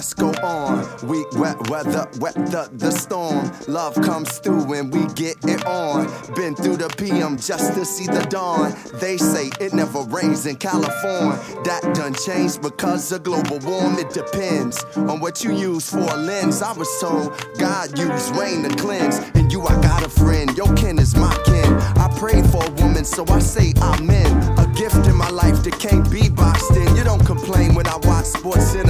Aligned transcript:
Let's 0.00 0.14
go 0.14 0.30
on. 0.42 0.88
We 1.06 1.26
wet 1.38 1.68
weather, 1.68 2.08
wet 2.20 2.34
the, 2.34 2.70
the 2.72 2.90
storm. 2.90 3.52
Love 3.68 3.94
comes 3.96 4.38
through 4.38 4.64
when 4.64 4.90
we 4.90 5.04
get 5.12 5.36
it 5.44 5.66
on. 5.66 6.06
Been 6.34 6.56
through 6.56 6.78
the 6.78 6.88
PM 6.96 7.36
just 7.36 7.74
to 7.74 7.84
see 7.84 8.06
the 8.06 8.22
dawn. 8.30 8.74
They 8.94 9.18
say 9.18 9.50
it 9.60 9.74
never 9.74 10.00
rains 10.04 10.46
in 10.46 10.56
California. 10.56 11.36
That 11.64 11.82
done 11.94 12.14
changed 12.14 12.62
because 12.62 13.12
of 13.12 13.24
global 13.24 13.58
warm. 13.58 13.98
It 13.98 14.08
depends 14.08 14.82
on 14.96 15.20
what 15.20 15.44
you 15.44 15.52
use 15.52 15.90
for 15.90 15.98
a 15.98 16.16
lens. 16.16 16.62
I 16.62 16.72
was 16.72 16.88
told 16.98 17.36
God 17.58 17.98
used 17.98 18.34
rain 18.36 18.62
to 18.62 18.74
cleanse. 18.76 19.18
And 19.34 19.52
you, 19.52 19.60
I 19.64 19.78
got 19.82 20.06
a 20.06 20.08
friend. 20.08 20.56
Your 20.56 20.72
kin 20.76 20.98
is 20.98 21.14
my 21.14 21.34
kin. 21.44 21.74
I 21.98 22.08
prayed 22.16 22.46
for 22.46 22.64
a 22.64 22.70
woman, 22.82 23.04
so 23.04 23.26
I 23.28 23.40
say 23.40 23.74
amen. 23.82 24.30
A 24.58 24.66
gift 24.74 25.06
in 25.06 25.16
my 25.16 25.28
life 25.28 25.62
that 25.64 25.78
can't 25.78 26.10
be 26.10 26.30
boxed 26.30 26.74
in. 26.74 26.96
You 26.96 27.04
don't 27.04 27.24
complain 27.26 27.74
when 27.74 27.86
I 27.86 27.96
watch 27.96 28.24
sports 28.24 28.74
in 28.74 28.88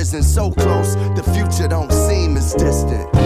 risen 0.00 0.22
so 0.22 0.50
close. 0.50 0.94
The 1.14 1.22
future 1.34 1.68
don't 1.68 1.92
seem 1.92 2.38
as 2.38 2.54
distant. 2.54 3.19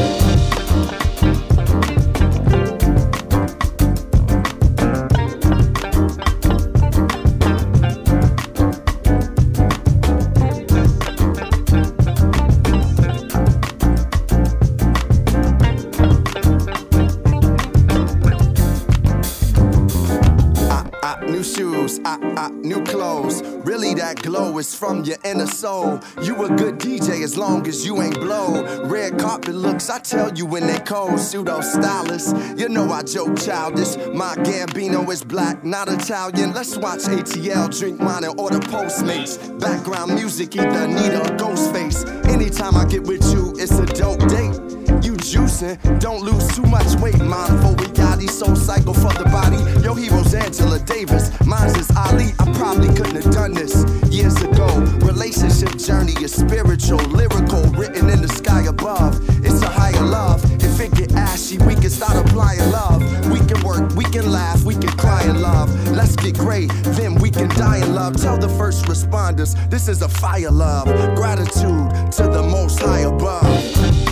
Your 25.07 25.19
inner 25.25 25.47
soul. 25.47 26.01
You 26.23 26.45
a 26.45 26.49
good 26.49 26.79
DJ 26.79 27.23
as 27.23 27.37
long 27.37 27.67
as 27.67 27.85
you 27.85 28.03
ain't 28.03 28.21
blow. 28.21 28.85
Red 28.85 29.19
carpet 29.19 29.55
looks, 29.55 29.91
I 29.91 29.99
tell 29.99 30.33
you 30.35 30.47
when 30.47 30.67
they 30.67 30.79
cold. 30.81 31.19
Pseudo 31.19 31.61
stylist, 31.61 32.37
you 32.57 32.69
know 32.69 32.91
I 32.91 33.03
joke 33.03 33.39
childish. 33.39 33.97
My 34.15 34.35
Gambino 34.37 35.09
is 35.11 35.23
black, 35.23 35.65
not 35.65 35.89
Italian. 35.89 36.53
Let's 36.53 36.77
watch 36.77 37.01
ATL 37.01 37.79
drink 37.79 38.01
wine 38.01 38.25
and 38.25 38.39
order 38.39 38.59
Postmates. 38.59 39.39
Background 39.61 40.15
music, 40.15 40.57
either 40.57 40.85
Anita 40.85 41.21
or 41.21 41.37
Ghostface. 41.37 42.05
Anytime 42.29 42.77
I 42.77 42.85
get 42.85 43.03
with 43.05 43.25
you, 43.33 43.55
it's 43.59 43.73
a 43.73 43.87
dope 43.87 44.27
date. 44.29 44.64
Juicing, 45.25 45.79
don't 46.01 46.23
lose 46.23 46.55
too 46.55 46.63
much 46.63 46.97
weight. 46.97 47.19
Mindful, 47.19 47.75
we 47.77 47.87
got 47.89 48.19
these 48.19 48.37
soul 48.39 48.55
cycle 48.55 48.93
for 48.93 49.13
the 49.15 49.25
body. 49.25 49.57
Your 49.83 49.97
hero's 49.97 50.35
Angela 50.35 50.79
Davis, 50.81 51.31
mine's 51.47 51.75
is 51.79 51.91
Ali. 51.97 52.35
I 52.39 52.53
probably 52.53 52.89
couldn't 52.89 53.23
have 53.23 53.33
done 53.33 53.55
this 53.55 53.85
years 54.13 54.37
ago. 54.43 54.67
Relationship 55.01 55.79
journey 55.79 56.13
is 56.23 56.33
spiritual, 56.35 56.99
lyrical, 57.09 57.63
written 57.73 58.11
in 58.11 58.21
the 58.21 58.29
sky 58.29 58.65
above. 58.65 59.19
It's 59.43 59.63
a 59.63 59.69
higher 59.69 60.05
love. 60.05 60.45
If 60.63 60.79
it 60.79 60.95
get 60.95 61.15
ashy, 61.15 61.57
we 61.57 61.75
can 61.75 61.91
start 61.91 62.17
applying 62.17 62.71
love. 62.71 63.01
We 63.31 63.39
can 63.41 63.65
work, 63.65 63.95
we 63.95 64.05
can 64.05 64.31
laugh, 64.31 64.63
we 64.63 64.75
can 64.75 64.93
cry 64.99 65.25
in 65.25 65.41
love. 65.41 65.71
Let's 65.91 66.17
get 66.17 66.37
great, 66.37 66.69
then 66.99 67.15
we 67.15 67.31
can 67.31 67.49
die 67.49 67.79
in 67.79 67.95
love. 67.95 68.21
Tell 68.21 68.37
the 68.37 68.51
first 68.51 68.85
responders 68.85 69.57
this 69.71 69.89
is 69.89 70.03
a 70.03 70.09
fire 70.09 70.51
love. 70.51 70.85
Gratitude 71.17 72.13
to 72.13 72.29
the 72.29 72.43
most 72.43 72.79
high 72.81 73.01
above. 73.09 74.04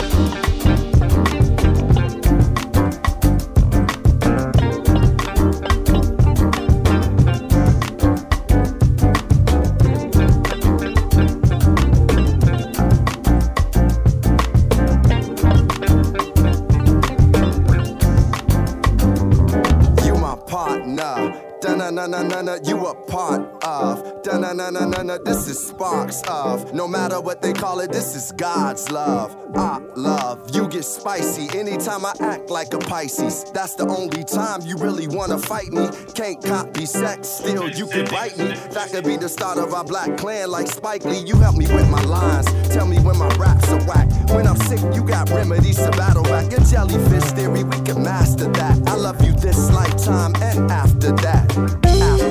Na 21.92 22.06
na 22.06 22.22
na 22.22 22.41
na 22.42 22.56
you 22.64 22.86
a 22.86 22.94
part 22.94 23.42
of. 23.64 24.22
Da 24.22 24.38
na 24.38 24.53
na 24.53 24.70
na 24.70 24.86
na 24.86 25.03
na, 25.03 25.19
this 25.19 25.48
is 25.48 25.58
sparks 25.69 26.22
of. 26.28 26.72
No 26.72 26.88
matter 26.88 27.20
what 27.20 27.42
they 27.42 27.53
call 27.53 27.80
it, 27.80 27.92
this 27.92 28.16
is 28.16 28.32
God's 28.32 28.91
love. 28.91 29.36
I 29.54 29.78
love. 29.97 30.54
You 30.54 30.69
get 30.69 30.84
spicy 30.84 31.58
anytime 31.58 32.06
I 32.06 32.14
act 32.20 32.50
like 32.50 32.72
a 32.72 32.78
Pisces. 32.78 33.44
That's 33.53 33.75
the 33.75 33.86
only 33.86 34.25
time 34.25 34.62
you 34.62 34.76
really 34.76 35.06
wanna 35.06 35.38
fight 35.38 35.72
me. 35.72 35.88
Can't 36.14 36.42
copy 36.42 36.86
sex, 36.86 37.28
still 37.28 37.69
you 37.69 37.86
can 37.86 38.06
bite 38.06 38.38
me. 38.38 38.54
That 38.72 38.91
could 38.91 39.04
be 39.04 39.16
the 39.16 39.28
start 39.28 39.59
of 39.59 39.74
our 39.74 39.84
black 39.84 40.16
clan 40.16 40.50
like 40.50 40.69
Spike 40.69 41.04
Lee. 41.04 41.20
You 41.20 41.36
help 41.36 41.56
me 41.56 41.66
with 41.66 41.89
my 41.91 42.03
lines. 42.03 42.47
Tell 42.72 42.86
me 42.86 42.98
when 43.00 43.18
my 43.18 43.28
raps 43.36 43.68
are 43.68 43.84
whack. 43.84 44.09
When 44.30 44.47
I'm 44.47 44.56
sick, 44.56 44.80
you 44.94 45.04
got 45.04 45.28
remedies 45.30 45.77
to 45.77 45.91
battle 45.91 46.22
back. 46.24 46.50
Your 46.50 46.60
jellyfish 46.60 47.30
theory, 47.33 47.65
we 47.65 47.80
can 47.83 48.03
master 48.03 48.48
that. 48.53 48.78
I 48.89 48.94
love 48.94 49.22
you 49.24 49.33
this 49.33 49.71
lifetime 49.71 50.34
and 50.41 50.71
after 50.71 51.12
that. 51.12 51.81
After 51.84 52.22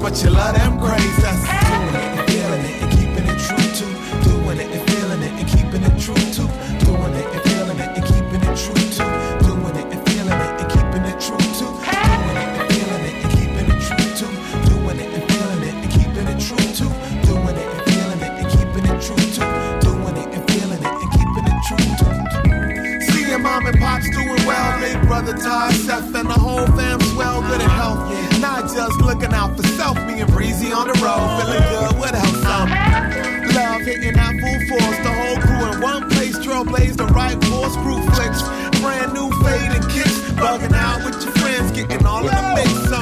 but 0.00 0.22
you 0.22 0.30
love 0.30 0.54
them 0.54 0.78
grays. 0.78 1.65
Just 28.76 29.00
looking 29.00 29.32
out 29.32 29.56
for 29.56 29.66
self, 29.80 29.96
me 30.06 30.20
and 30.20 30.30
Breezy 30.30 30.70
on 30.70 30.86
the 30.86 30.96
road, 31.00 31.24
feeling 31.40 31.64
good. 31.72 31.98
What 31.98 32.14
else? 32.14 32.44
Um, 32.44 32.68
love 33.56 33.80
hitting 33.80 34.12
that 34.12 34.36
full 34.36 34.60
force. 34.68 34.98
The 35.00 35.12
whole 35.16 35.38
crew 35.40 35.72
in 35.72 35.80
one 35.80 36.10
place, 36.10 36.36
trailblaze 36.38 36.96
the 36.96 37.06
right 37.06 37.40
force, 37.48 37.74
crew 37.80 38.02
flicks. 38.12 38.42
Brand 38.84 39.14
new 39.14 39.32
fade 39.40 39.72
and 39.72 39.84
kicks, 39.88 40.20
bugging 40.36 40.76
out 40.76 41.00
with 41.06 41.16
your 41.24 41.32
friends, 41.40 41.72
getting 41.72 42.04
all 42.04 42.28
in 42.28 42.34
the 42.36 42.52
mix. 42.54 42.70
So, 42.92 43.00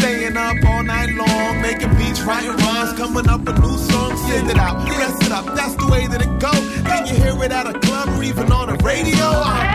staying 0.00 0.36
up 0.36 0.56
all 0.66 0.82
night 0.82 1.14
long, 1.14 1.62
making 1.62 1.94
beats, 1.94 2.20
writing 2.22 2.56
rhymes, 2.66 2.92
coming 2.98 3.28
up 3.28 3.42
with 3.42 3.58
new 3.62 3.78
songs, 3.78 4.20
send 4.26 4.50
it 4.50 4.58
out, 4.58 4.84
dress 4.88 5.14
it 5.24 5.30
up. 5.30 5.46
That's 5.54 5.76
the 5.76 5.86
way 5.86 6.08
that 6.08 6.20
it 6.20 6.32
go. 6.40 6.50
Can 6.82 7.06
you 7.06 7.14
hear 7.22 7.38
it 7.44 7.52
at 7.52 7.68
a 7.70 7.78
club 7.78 8.08
or 8.18 8.22
even 8.24 8.50
on 8.50 8.66
the 8.66 8.76
radio? 8.82 9.30
Um, 9.30 9.71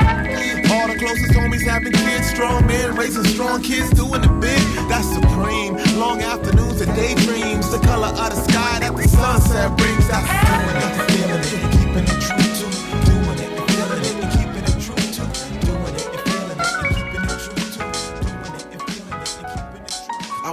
closest 1.08 1.32
homies 1.32 1.62
having 1.62 1.94
kids, 1.94 2.28
strong 2.28 2.68
men 2.68 2.94
raising 2.96 3.24
strong 3.24 3.62
kids, 3.62 3.90
doing 3.92 4.22
the 4.22 4.28
big. 4.42 4.60
That's 4.90 5.08
supreme. 5.14 5.78
Long 5.98 6.22
afternoons 6.22 6.82
and 6.82 6.94
daydreams, 6.96 7.72
the 7.72 7.80
color 7.80 8.08
of 8.08 8.30
the 8.30 8.42
sky 8.52 8.80
that 8.80 8.94
the 8.94 9.08
sunset 9.08 9.78
brings. 9.78 10.08
That's 10.10 10.47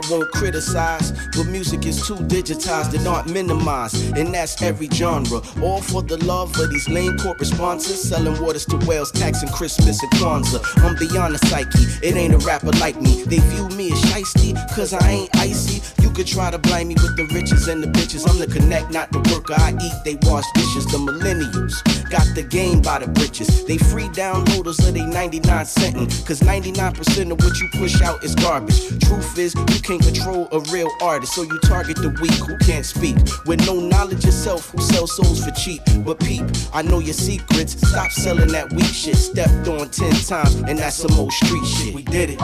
true. 0.05 0.17
I 0.17 0.19
won't 0.19 0.31
criticize, 0.33 1.13
but 1.37 1.45
music 1.45 1.87
is 1.87 2.07
too 2.07 2.15
digitized 2.15 2.95
and 2.95 3.05
not 3.05 3.29
minimized, 3.29 4.17
and 4.17 4.35
that's 4.35 4.61
every 4.63 4.89
genre. 4.89 5.41
All 5.63 5.81
for 5.81 6.03
the 6.03 6.23
love 6.25 6.59
of 6.59 6.71
these 6.71 6.89
lame 6.89 7.17
corporate 7.19 7.49
sponsors, 7.49 8.03
selling 8.03 8.41
waters 8.43 8.67
to 8.67 8.77
whales, 8.87 9.11
taxing 9.11 9.49
Christmas 9.49 10.03
and 10.03 10.13
Kwanzaa. 10.13 10.63
I'm 10.85 10.97
beyond 10.97 11.35
the 11.35 11.47
psyche, 11.47 12.07
it 12.07 12.17
ain't 12.17 12.35
a 12.35 12.39
rapper 12.39 12.73
like 12.73 13.01
me. 13.01 13.23
They 13.25 13.39
view 13.39 13.69
me 13.71 13.93
as 13.93 14.01
shiesty, 14.03 14.55
cause 14.75 14.93
I 14.93 15.09
ain't 15.11 15.37
icy. 15.37 16.04
Could 16.15 16.29
try 16.29 16.49
to 16.49 16.59
blame 16.59 16.87
me 16.89 16.95
with 16.95 17.17
the 17.17 17.27
riches 17.35 17.67
and 17.67 17.83
the 17.83 17.89
bitches. 17.89 18.31
I'm 18.31 18.39
the 18.39 18.47
connect, 18.47 18.93
not 18.93 19.11
the 19.11 19.19
worker. 19.35 19.55
I 19.59 19.75
eat, 19.83 19.93
they 20.05 20.15
wash 20.31 20.45
dishes. 20.53 20.87
The 20.87 20.99
millennials 20.99 21.75
got 22.09 22.25
the 22.37 22.43
game 22.45 22.81
by 22.81 23.01
the 23.01 23.09
britches. 23.09 23.65
They 23.65 23.79
free 23.79 24.07
downloaders 24.15 24.79
of 24.87 24.95
they 24.95 25.05
99 25.05 25.67
centin', 25.67 26.07
cause 26.25 26.39
99% 26.39 27.33
of 27.33 27.39
what 27.43 27.59
you 27.59 27.69
push 27.75 28.01
out 28.01 28.23
is 28.23 28.37
garbage. 28.37 28.79
Truth 29.01 29.39
is, 29.39 29.55
you 29.57 29.81
can't 29.83 30.01
control 30.01 30.47
a 30.53 30.61
real 30.71 30.89
artist, 31.03 31.35
so 31.35 31.43
you 31.43 31.59
target 31.65 31.97
the 31.97 32.11
weak 32.23 32.39
who 32.47 32.57
can't 32.59 32.87
speak. 32.87 33.17
With 33.47 33.67
no 33.67 33.81
knowledge 33.81 34.25
yourself, 34.25 34.71
who 34.71 34.81
sell 34.83 35.09
souls 35.09 35.45
for 35.45 35.51
cheap. 35.51 35.83
But 36.05 36.21
peep, 36.21 36.45
I 36.73 36.83
know 36.83 37.01
your 37.01 37.15
secrets. 37.15 37.73
Stop 37.89 38.13
selling 38.13 38.53
that 38.53 38.73
weak 38.73 38.87
shit. 38.87 39.17
Stepped 39.17 39.67
on 39.67 39.91
10 39.91 40.13
times, 40.27 40.55
and 40.69 40.79
that's 40.79 40.95
some 40.95 41.19
old 41.19 41.33
street 41.33 41.67
shit. 41.67 41.93
We 41.93 42.03
did 42.05 42.31
it. 42.31 42.41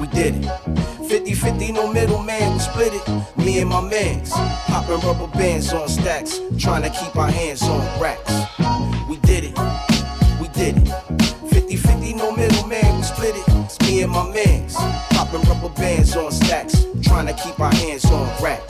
We 0.00 0.06
did 0.06 0.42
it. 0.42 0.88
50 1.08 1.34
50, 1.34 1.72
no 1.72 1.90
split 2.78 2.94
it. 2.94 3.36
Me 3.36 3.58
and 3.58 3.68
my 3.68 3.80
mans, 3.80 4.30
popping 4.30 5.00
rubber 5.00 5.26
bands 5.36 5.72
on 5.72 5.88
stacks, 5.88 6.40
trying 6.58 6.82
to 6.82 6.90
keep 6.90 7.16
our 7.16 7.30
hands 7.30 7.62
on 7.62 7.80
racks. 8.00 8.32
We 9.08 9.16
did 9.18 9.44
it, 9.44 9.58
we 10.40 10.46
did 10.48 10.76
it. 10.76 10.88
50 11.50 11.76
50, 11.76 12.14
no 12.14 12.30
middleman, 12.30 12.96
we 12.96 13.02
split 13.02 13.34
it. 13.34 13.44
It's 13.48 13.80
me 13.80 14.02
and 14.02 14.12
my 14.12 14.30
mans, 14.32 14.76
popping 15.10 15.42
rubber 15.42 15.74
bands 15.74 16.14
on 16.14 16.30
stacks, 16.30 16.86
trying 17.02 17.26
to 17.26 17.34
keep 17.34 17.58
our 17.58 17.74
hands 17.74 18.04
on 18.06 18.42
racks. 18.42 18.67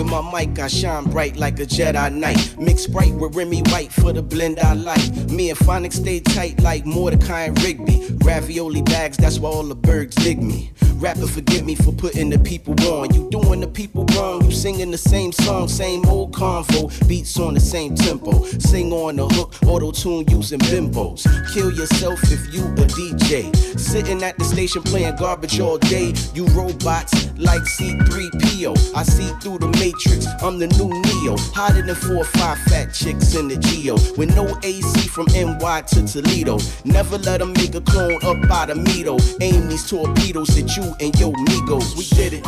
With 0.00 0.08
my 0.08 0.22
mic, 0.32 0.58
I 0.58 0.66
shine 0.66 1.04
bright 1.10 1.36
like 1.36 1.60
a 1.60 1.66
Jedi 1.66 2.10
Knight. 2.14 2.56
Mix 2.58 2.86
bright 2.86 3.12
with 3.12 3.36
Remy 3.36 3.60
White 3.64 3.92
for 3.92 4.14
the 4.14 4.22
blend 4.22 4.58
I 4.58 4.72
like. 4.72 5.14
Me 5.28 5.50
and 5.50 5.58
Phonics 5.58 6.00
stay 6.00 6.20
tight 6.20 6.58
like 6.62 6.86
Mordecai 6.86 7.42
and 7.42 7.62
Rigby. 7.62 8.16
Ravioli 8.24 8.80
bags, 8.80 9.18
that's 9.18 9.38
why 9.38 9.50
all 9.50 9.62
the 9.62 9.74
birds 9.74 10.16
dig 10.16 10.42
me. 10.42 10.72
Rapper, 11.00 11.26
forgive 11.26 11.64
me 11.64 11.74
for 11.74 11.92
putting 11.92 12.28
the 12.28 12.38
people 12.38 12.74
on. 12.92 13.14
You 13.14 13.30
doing 13.30 13.60
the 13.60 13.66
people 13.66 14.04
wrong. 14.14 14.44
You 14.44 14.50
singing 14.50 14.90
the 14.90 14.98
same 14.98 15.32
song, 15.32 15.66
same 15.66 16.04
old 16.06 16.32
convo. 16.32 16.90
Beats 17.08 17.38
on 17.40 17.54
the 17.54 17.60
same 17.60 17.94
tempo. 17.94 18.44
Sing 18.58 18.92
on 18.92 19.16
the 19.16 19.26
hook, 19.26 19.54
auto 19.66 19.92
tune 19.92 20.26
using 20.28 20.58
bimbos. 20.58 21.24
Kill 21.54 21.72
yourself 21.72 22.20
if 22.24 22.52
you 22.52 22.64
a 22.64 22.86
DJ. 22.86 23.56
Sitting 23.78 24.22
at 24.22 24.36
the 24.36 24.44
station 24.44 24.82
playing 24.82 25.16
garbage 25.16 25.58
all 25.58 25.78
day. 25.78 26.12
You 26.34 26.44
robots 26.48 27.14
like 27.38 27.62
C3PO. 27.62 28.94
I 28.94 29.02
see 29.02 29.28
through 29.40 29.60
the 29.60 29.68
matrix. 29.90 30.26
I'm 30.42 30.58
the 30.58 30.66
new 30.78 30.88
Neo. 30.88 31.36
Hotter 31.54 31.82
than 31.82 31.94
four 31.94 32.16
or 32.16 32.24
five 32.24 32.58
fat 32.58 32.92
chicks 32.92 33.34
in 33.34 33.48
the 33.48 33.56
Geo. 33.56 33.94
With 34.16 34.34
no 34.34 34.58
AC 34.62 35.08
from 35.08 35.26
NY 35.32 35.82
to 35.88 36.06
Toledo. 36.06 36.58
Never 36.84 37.18
let 37.18 37.38
them 37.40 37.52
make 37.54 37.74
a 37.74 37.80
clone 37.80 38.18
up 38.24 38.50
out 38.50 38.70
of 38.70 38.84
though. 39.04 39.18
Aim 39.40 39.68
these 39.68 39.88
torpedoes 39.88 40.56
at 40.58 40.76
you 40.76 40.94
and 41.00 41.14
your 41.18 41.32
Migos. 41.32 41.96
We 41.96 42.04
did 42.16 42.34
it. 42.34 42.46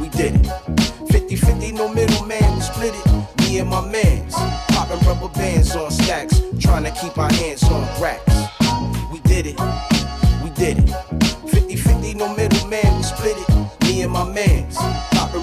We 0.00 0.08
did 0.10 0.34
it. 0.36 1.12
50 1.12 1.36
50, 1.36 1.72
no 1.72 1.88
middleman. 1.92 2.54
We 2.56 2.60
split 2.60 2.94
it. 2.94 3.38
Me 3.40 3.58
and 3.58 3.68
my 3.68 3.86
mans. 3.86 4.34
Popping 4.68 5.00
rubber 5.06 5.32
bands 5.34 5.74
on 5.76 5.90
stacks. 5.90 6.40
Trying 6.60 6.84
to 6.84 6.90
keep 6.90 7.16
our 7.18 7.32
hands 7.32 7.64
on 7.64 7.82
racks. 8.00 8.34
We 9.12 9.20
did 9.20 9.46
it. 9.46 9.58
We 10.42 10.50
did 10.50 10.78
it. 10.78 10.90
50 11.48 11.76
50, 11.76 12.14
no 12.14 12.34
middleman. 12.34 12.96
We 12.96 13.02
split 13.02 13.36
it. 13.36 13.82
Me 13.82 14.02
and 14.02 14.12
my 14.12 14.24
mans. 14.24 14.78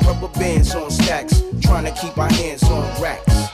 Rubber 0.07 0.29
bands 0.39 0.73
on 0.73 0.89
stacks. 0.89 1.43
Trying 1.61 1.83
to 1.83 1.91
keep 1.91 2.17
our 2.17 2.31
hands 2.31 2.63
on 2.63 3.01
racks. 3.01 3.46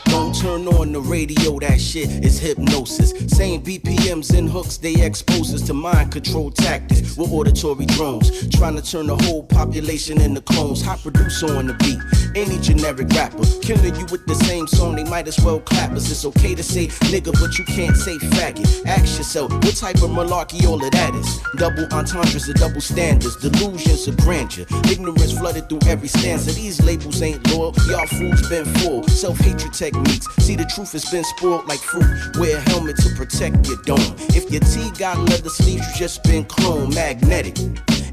Turn 0.43 0.67
on 0.67 0.91
the 0.91 0.99
radio, 0.99 1.57
that 1.59 1.79
shit 1.79 2.09
is 2.21 2.37
hypnosis. 2.37 3.11
Same 3.33 3.63
BPMs 3.63 4.37
and 4.37 4.49
hooks, 4.49 4.75
they 4.75 5.01
expose 5.01 5.53
us 5.53 5.61
to 5.61 5.73
mind 5.73 6.11
control 6.11 6.51
tactics 6.51 7.15
with 7.15 7.31
auditory 7.31 7.85
drones. 7.85 8.49
Trying 8.49 8.75
to 8.75 8.81
turn 8.81 9.07
the 9.07 9.15
whole 9.23 9.43
population 9.43 10.19
into 10.19 10.41
clones. 10.41 10.81
Hot 10.81 11.01
producer 11.01 11.55
on 11.55 11.67
the 11.67 11.73
beat, 11.75 11.97
any 12.35 12.59
generic 12.59 13.07
rapper. 13.11 13.45
Killing 13.61 13.95
you 13.95 14.05
with 14.11 14.25
the 14.25 14.35
same 14.35 14.67
song, 14.67 14.97
they 14.97 15.05
might 15.05 15.29
as 15.29 15.39
well 15.39 15.61
clap 15.61 15.91
us. 15.91 16.11
It's 16.11 16.25
okay 16.25 16.55
to 16.55 16.63
say 16.63 16.87
nigga, 17.07 17.31
but 17.39 17.57
you 17.57 17.63
can't 17.63 17.95
say 17.95 18.17
faggot. 18.17 18.85
Ask 18.85 19.17
yourself, 19.17 19.49
what 19.49 19.77
type 19.77 20.03
of 20.03 20.09
malarkey 20.09 20.67
all 20.67 20.83
of 20.83 20.91
that 20.91 21.15
is? 21.15 21.39
Double 21.55 21.87
entendres 21.93 22.49
and 22.49 22.59
double 22.59 22.81
standards, 22.81 23.37
delusions 23.37 24.09
of 24.09 24.17
grandeur. 24.17 24.65
Ignorance 24.91 25.37
flooded 25.37 25.69
through 25.69 25.87
every 25.87 26.09
stanza. 26.09 26.51
These 26.51 26.81
labels 26.83 27.21
ain't 27.21 27.49
loyal, 27.49 27.73
y'all 27.87 28.05
fools 28.07 28.49
been 28.49 28.65
full. 28.65 29.07
Self 29.07 29.37
hatred 29.37 29.71
techniques. 29.71 30.32
See, 30.39 30.55
the 30.55 30.65
truth 30.65 30.91
has 30.93 31.05
been 31.09 31.23
spoiled 31.23 31.67
like 31.67 31.79
fruit. 31.79 32.05
Wear 32.37 32.57
a 32.57 32.61
helmet 32.69 32.97
to 32.97 33.09
protect 33.15 33.67
your 33.67 33.77
dome. 33.83 34.15
If 34.29 34.51
your 34.51 34.61
T 34.61 34.91
got 34.97 35.17
leather 35.29 35.49
sleeves, 35.49 35.87
you 35.87 35.95
just 35.95 36.23
been 36.23 36.45
cloned 36.45 36.95
magnetic. 36.95 37.57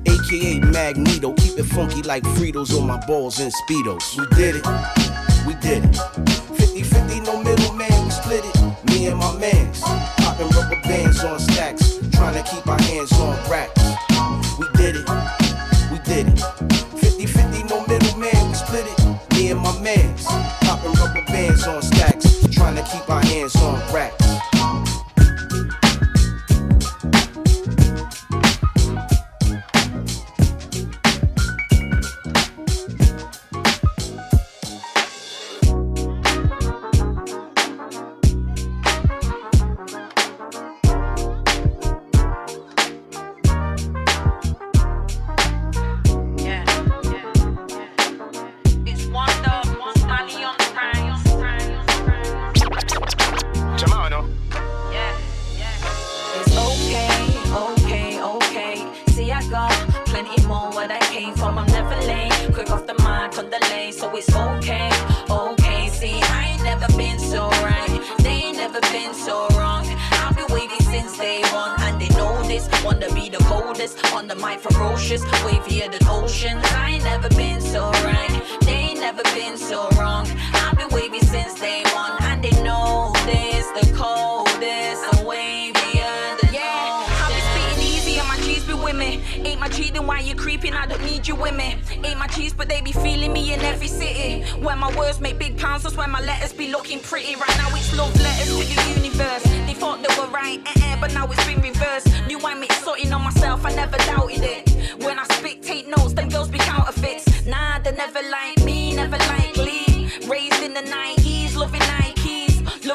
AKA 0.07 0.61
Magneto, 0.61 1.35
keep 1.35 1.59
it 1.59 1.65
funky 1.65 2.03
like 2.03 2.23
Fritos 2.23 2.77
on 2.79 2.87
my 2.87 2.97
balls 3.07 3.41
and 3.41 3.53
Speedos. 3.53 4.17
We 4.17 4.27
did 4.37 4.57
it, 4.57 4.67
we 5.47 5.55
did 5.61 5.85
it. 5.85 5.97
50 6.57 6.83
50, 6.83 7.21
no 7.21 7.43
middleman, 7.43 8.05
we 8.05 8.11
split 8.11 8.45
it. 8.45 8.91
Me 8.91 9.09
and 9.09 9.19
my 9.19 9.37
mans, 9.39 9.81
popping 10.19 10.49
rubber 10.51 10.81
bands 10.83 11.23
on 11.25 11.39
stacks, 11.39 11.99
trying 12.13 12.35
to 12.35 12.51
keep 12.51 12.67
our 12.67 12.81
hands 12.81 13.13
on 13.15 13.37
racks. 13.51 13.83
We 14.59 14.67
did 14.77 14.97
it, 14.97 15.09
we 15.93 15.99
did 16.05 16.29
it. 16.29 16.41
50 16.99 17.27
50, 17.27 17.63
no 17.65 17.85
middleman, 17.87 18.49
we 18.49 18.55
split 18.55 18.87
it. 18.87 19.35
Me 19.35 19.51
and 19.51 19.61
my 19.61 19.79
mans, 19.81 20.25
popping 20.63 20.93
rubber 20.93 21.25
bands 21.27 21.67
on 21.67 21.83
stacks, 21.83 22.00
keep 22.83 23.09
our 23.11 23.25
hands 23.25 23.57
on 23.57 23.79
racks. 23.93 24.30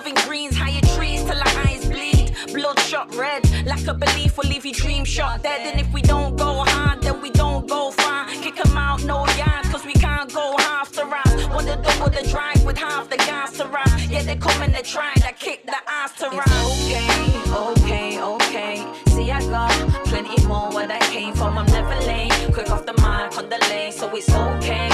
Loving 0.06 0.24
greens, 0.28 0.56
higher 0.56 0.82
trees 0.96 1.24
till 1.24 1.38
our 1.38 1.66
eyes 1.66 1.86
bleed. 1.86 2.32
Bloodshot 2.54 3.14
red, 3.16 3.44
like 3.66 3.88
a 3.88 3.94
belief 3.94 4.38
will 4.38 4.48
leave 4.48 4.66
your 4.66 4.74
dream 4.74 5.04
shot 5.04 5.42
dead. 5.42 5.62
And 5.62 5.80
if 5.80 5.92
we 5.94 6.02
don't 6.02 6.36
go 6.38 6.64
hard, 6.68 7.02
then 7.02 7.22
we 7.22 7.32
don't 7.32 7.68
go 7.68 7.92
far. 7.92 8.28
Kick 8.44 8.60
'em 8.64 8.78
out, 8.78 9.04
no 9.04 9.26
yards, 9.36 9.68
cause 9.70 9.86
we 9.86 9.94
can't 9.94 10.32
go 10.32 10.56
half 10.60 10.92
the 10.92 11.06
rounds. 11.06 11.48
Want 11.48 11.68
to 11.68 11.78
double 11.78 12.12
the 12.12 12.24
drive 12.30 12.64
with 12.64 12.78
half 12.78 13.10
the 13.10 13.18
gas 13.18 13.60
around. 13.60 14.00
Yeah, 14.10 14.24
they 14.24 14.36
come 14.36 14.62
and 14.62 14.74
they 14.76 14.84
try 14.84 15.14
to 15.16 15.32
kick 15.34 15.66
the 15.66 15.80
ass 15.88 16.12
to 16.20 16.30
round. 16.30 16.68
Okay, 16.84 17.40
okay, 17.66 18.22
okay. 18.22 18.76
See, 19.08 19.32
I 19.32 19.40
got 19.50 19.72
plenty 20.12 20.40
more 20.46 20.70
where 20.76 20.88
that 20.88 21.02
came 21.16 21.34
from. 21.34 21.58
I'm 21.58 21.66
never 21.78 21.98
late. 22.06 22.34
Quick 22.54 22.70
off 22.70 22.86
the 22.86 22.98
mark 23.02 23.38
on 23.40 23.50
the 23.50 23.60
lane, 23.70 23.92
so 23.92 24.06
it's 24.16 24.30
okay, 24.30 24.90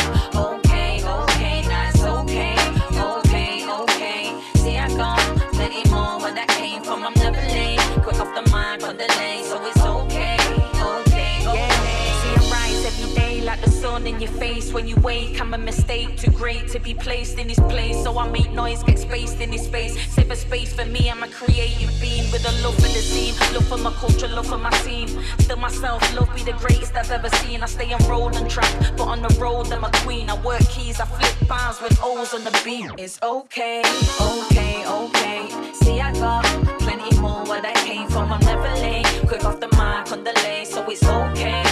wake. 15.01 15.39
I'm 15.41 15.53
a 15.53 15.57
mistake, 15.57 16.17
too 16.17 16.31
great 16.31 16.67
to 16.69 16.79
be 16.79 16.93
placed 16.93 17.37
in 17.39 17.47
this 17.47 17.59
place. 17.59 18.01
So 18.03 18.17
I 18.17 18.27
make 18.29 18.51
noise, 18.51 18.83
get 18.83 18.99
spaced 18.99 19.39
in 19.41 19.51
this 19.51 19.65
space. 19.65 19.93
Save 20.13 20.31
a 20.31 20.35
space 20.35 20.73
for 20.73 20.85
me, 20.85 21.09
I'm 21.09 21.23
a 21.23 21.27
creative 21.27 21.91
being 21.99 22.31
with 22.31 22.45
a 22.45 22.51
love 22.63 22.75
for 22.75 22.81
the 22.81 23.01
scene, 23.11 23.35
love 23.53 23.67
for 23.67 23.77
my 23.77 23.91
culture, 23.93 24.27
love 24.27 24.47
for 24.47 24.57
my 24.57 24.71
scene. 24.83 25.07
Still 25.39 25.57
myself, 25.57 26.01
love 26.15 26.33
be 26.35 26.43
the 26.43 26.53
greatest 26.53 26.95
I've 26.95 27.11
ever 27.11 27.29
seen. 27.37 27.63
I 27.63 27.65
stay 27.65 27.91
on 27.93 28.01
road 28.09 28.35
and 28.35 28.49
track, 28.49 28.73
but 28.97 29.07
on 29.07 29.21
the 29.21 29.33
road 29.39 29.71
I'm 29.71 29.83
a 29.83 29.91
queen. 30.03 30.29
I 30.29 30.41
work 30.41 30.61
keys, 30.69 30.99
I 30.99 31.05
flip 31.05 31.47
bars 31.47 31.81
with 31.81 31.97
O's 32.01 32.33
on 32.33 32.43
the 32.43 32.61
beat. 32.63 32.89
It's 32.97 33.19
okay, 33.21 33.81
okay, 34.19 34.85
okay. 34.87 35.73
See, 35.73 35.99
I 35.99 36.13
got 36.13 36.43
plenty 36.79 37.15
more 37.19 37.43
where 37.45 37.61
that 37.61 37.75
came 37.75 38.07
from. 38.09 38.31
I'm 38.31 38.39
never 38.41 38.69
late, 38.81 39.05
quick 39.27 39.43
off 39.45 39.59
the 39.59 39.69
mark 39.75 40.11
on 40.11 40.23
the 40.23 40.33
lane, 40.43 40.65
so 40.65 40.83
it's 40.89 41.03
okay. 41.03 41.63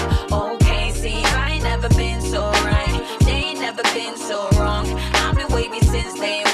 Been 6.03 6.18
waiting 6.20 6.49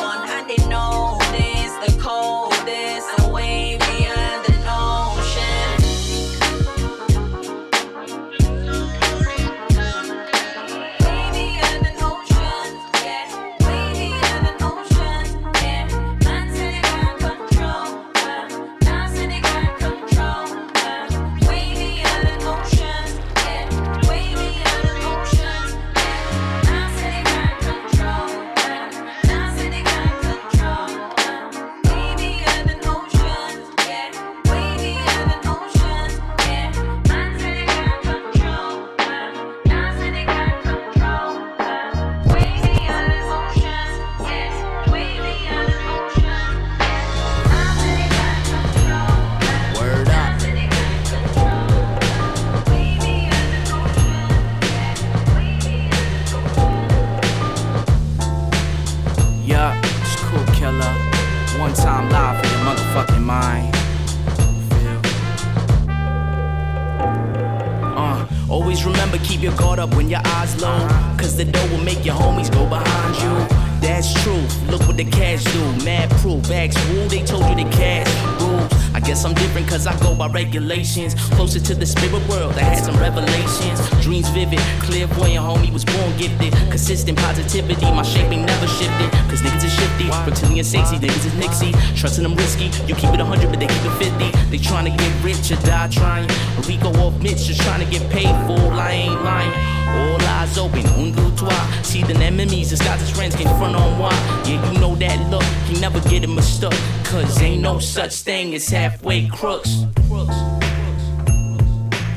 Bags. 76.65 77.11
They 77.11 77.23
told 77.23 77.45
you 77.49 77.63
the 77.63 77.69
cash 77.71 78.09
rules. 78.41 78.73
I 78.95 78.99
guess 78.99 79.23
I'm 79.25 79.33
different 79.35 79.67
cause 79.67 79.85
I 79.85 79.97
go 79.99 80.15
by 80.15 80.27
regulations. 80.27 81.13
Closer 81.35 81.59
to 81.59 81.75
the 81.75 81.85
spirit 81.85 82.27
world. 82.27 82.53
I 82.53 82.61
had 82.61 82.83
some 82.83 82.97
revelations. 82.97 83.77
Dreams 84.01 84.29
vivid. 84.29 84.59
clear 84.81 85.07
Clairvoyant 85.07 85.45
homie 85.45 85.71
was 85.71 85.85
born 85.85 86.17
gifted. 86.17 86.53
Consistent 86.71 87.17
positivity. 87.19 87.85
My 87.91 88.03
shaping 88.03 88.45
never 88.45 88.67
shifted. 88.67 89.11
Cause 89.29 89.41
niggas 89.41 89.65
is 89.65 89.73
shifty. 89.73 90.07
Reptilian 90.09 90.65
safety. 90.65 90.97
Niggas 90.97 91.25
is 91.27 91.35
Nixie. 91.35 91.73
Trusting 91.95 92.23
them 92.23 92.35
risky. 92.35 92.71
You 92.87 92.95
keep 92.95 93.13
it 93.13 93.19
100 93.19 93.49
but 93.49 93.59
they 93.59 93.67
keep 93.67 93.85
it 93.85 94.31
50. 94.31 94.49
They 94.49 94.57
trying 94.57 94.85
to 94.85 94.97
get 94.97 95.23
rich 95.23 95.51
or 95.51 95.61
die 95.67 95.87
trying. 95.89 96.27
Rico 96.67 96.89
off 97.05 97.21
Mitch 97.21 97.45
just 97.45 97.61
trying 97.61 97.85
to 97.85 97.91
get 97.91 98.09
paid 98.09 98.33
for. 98.47 98.59
I 98.73 98.91
ain't 98.91 99.23
lying. 99.23 99.74
All 99.87 100.21
eyes 100.21 100.57
open, 100.57 100.85
un 100.97 101.11
deux 101.11 101.31
trois. 101.35 101.51
See 101.83 102.03
the 102.03 102.15
enemies, 102.15 102.71
it's 102.71 102.81
got 102.83 102.99
his 102.99 103.09
friends 103.09 103.35
can 103.35 103.47
front 103.57 103.75
on 103.75 103.99
one. 103.99 104.13
Yeah, 104.45 104.71
you 104.71 104.79
know 104.79 104.95
that 104.95 105.29
look, 105.29 105.43
he 105.67 105.79
never 105.79 105.99
get 106.09 106.23
it 106.23 106.27
mistook. 106.27 106.73
Cause 107.05 107.41
ain't 107.41 107.61
no 107.61 107.79
such 107.79 108.13
thing 108.21 108.53
as 108.55 108.67
halfway 108.67 109.27
crooks. 109.27 109.85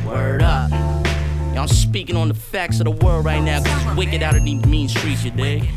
Word 0.06 0.42
up. 0.42 0.70
Y'all 0.70 1.62
I'm 1.62 1.68
speaking 1.68 2.16
on 2.16 2.28
the 2.28 2.34
facts 2.34 2.80
of 2.80 2.84
the 2.84 2.92
world 2.92 3.24
right 3.24 3.42
now, 3.42 3.62
cause 3.62 3.86
it's 3.86 3.96
wicked 3.96 4.22
out 4.22 4.36
of 4.36 4.44
these 4.44 4.64
mean 4.66 4.88
streets, 4.88 5.24
you 5.24 5.30
dig? 5.30 5.68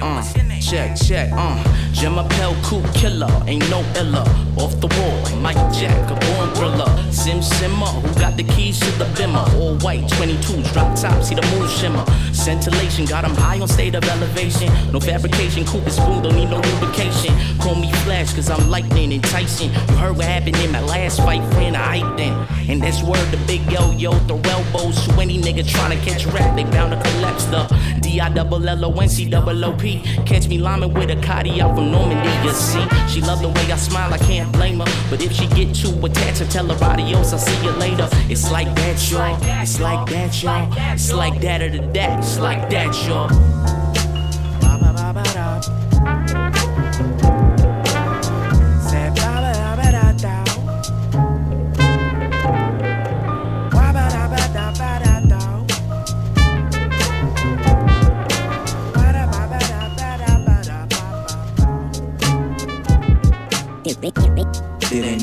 Uh, 0.00 0.22
check, 0.60 0.96
check, 0.96 1.30
uh. 1.32 1.81
Jim 1.92 2.18
Appel, 2.18 2.54
cool 2.62 2.82
killer, 2.94 3.30
ain't 3.46 3.68
no 3.70 3.80
illa. 3.96 4.24
Off 4.56 4.80
the 4.80 4.88
wall, 4.98 5.36
Mike 5.40 5.56
Jack, 5.72 6.10
a 6.10 6.14
born 6.26 6.48
thriller. 6.54 6.90
Sim 7.12 7.40
Simma, 7.40 7.88
who 8.02 8.20
got 8.20 8.36
the 8.36 8.44
keys 8.44 8.80
to 8.80 8.90
the 8.98 9.04
bimmer? 9.16 9.46
All 9.60 9.76
white, 9.78 10.02
22s, 10.18 10.72
drop 10.72 10.98
top, 10.98 11.22
see 11.22 11.34
the 11.34 11.42
moon 11.52 11.68
shimmer. 11.68 12.04
Scintillation, 12.32 13.04
got 13.04 13.24
him 13.24 13.34
high 13.34 13.60
on 13.60 13.68
state 13.68 13.94
of 13.94 14.04
elevation. 14.04 14.68
No 14.92 15.00
fabrication, 15.00 15.64
coupe 15.64 15.86
is 15.86 15.96
spoon, 15.96 16.22
don't 16.22 16.34
need 16.34 16.50
no 16.50 16.56
lubrication. 16.56 17.34
Call 17.58 17.76
me 17.76 17.92
Flash, 18.04 18.34
cause 18.34 18.50
I'm 18.50 18.68
lightning 18.68 19.04
and 19.04 19.24
enticing. 19.24 19.70
You 19.72 19.96
heard 19.96 20.16
what 20.16 20.26
happened 20.26 20.56
in 20.56 20.72
my 20.72 20.80
last 20.80 21.18
fight, 21.18 21.42
friend, 21.52 21.76
I 21.76 22.00
hyped 22.00 22.20
in. 22.20 22.70
And 22.70 22.82
that's 22.82 23.02
word 23.02 23.30
the 23.30 23.38
big 23.46 23.60
yo 23.70 23.92
yo, 23.92 24.12
throw 24.26 24.40
elbows 24.44 25.06
to 25.06 25.12
any 25.20 25.40
nigga 25.40 25.62
tryna 25.62 26.02
catch 26.02 26.26
rap, 26.26 26.56
they 26.56 26.64
bound 26.64 26.92
to 26.92 27.10
collapse 27.10 27.44
the 27.44 27.62
D 28.00 28.20
I 28.20 28.28
double 28.28 28.68
L 28.68 28.84
O 28.84 29.00
N 29.00 29.08
C 29.08 29.28
double 29.28 29.64
O 29.64 29.72
P. 29.76 30.02
Catch 30.26 30.48
me 30.48 30.58
liming 30.58 30.92
with 30.92 31.10
a 31.10 31.16
Cotty 31.16 31.60
out 31.60 31.76
from 31.82 31.92
Normandy, 31.92 32.30
you 32.46 32.54
see. 32.54 32.84
She 33.08 33.20
love 33.20 33.42
the 33.42 33.48
way 33.48 33.72
I 33.72 33.76
smile, 33.76 34.12
I 34.12 34.18
can't 34.18 34.50
blame 34.52 34.80
her. 34.80 34.86
But 35.10 35.22
if 35.22 35.32
she 35.32 35.46
get 35.48 35.74
too 35.74 35.92
attached, 36.04 36.42
I 36.42 36.46
tell 36.46 36.66
her 36.66 36.84
adios, 36.84 37.32
I'll 37.32 37.38
see 37.38 37.64
you 37.64 37.72
later. 37.72 38.08
It's 38.28 38.50
like 38.50 38.74
that, 38.76 39.10
y'all. 39.10 39.38
It's 39.62 39.80
like 39.80 40.08
that, 40.10 40.42
y'all. 40.42 40.72
It's 40.92 41.12
like 41.12 41.40
that 41.40 41.62
or 41.62 41.70
the 41.70 41.80
that. 41.92 42.18
It's 42.18 42.38
like 42.38 42.70
that, 42.70 42.94
y'all. 43.06 43.28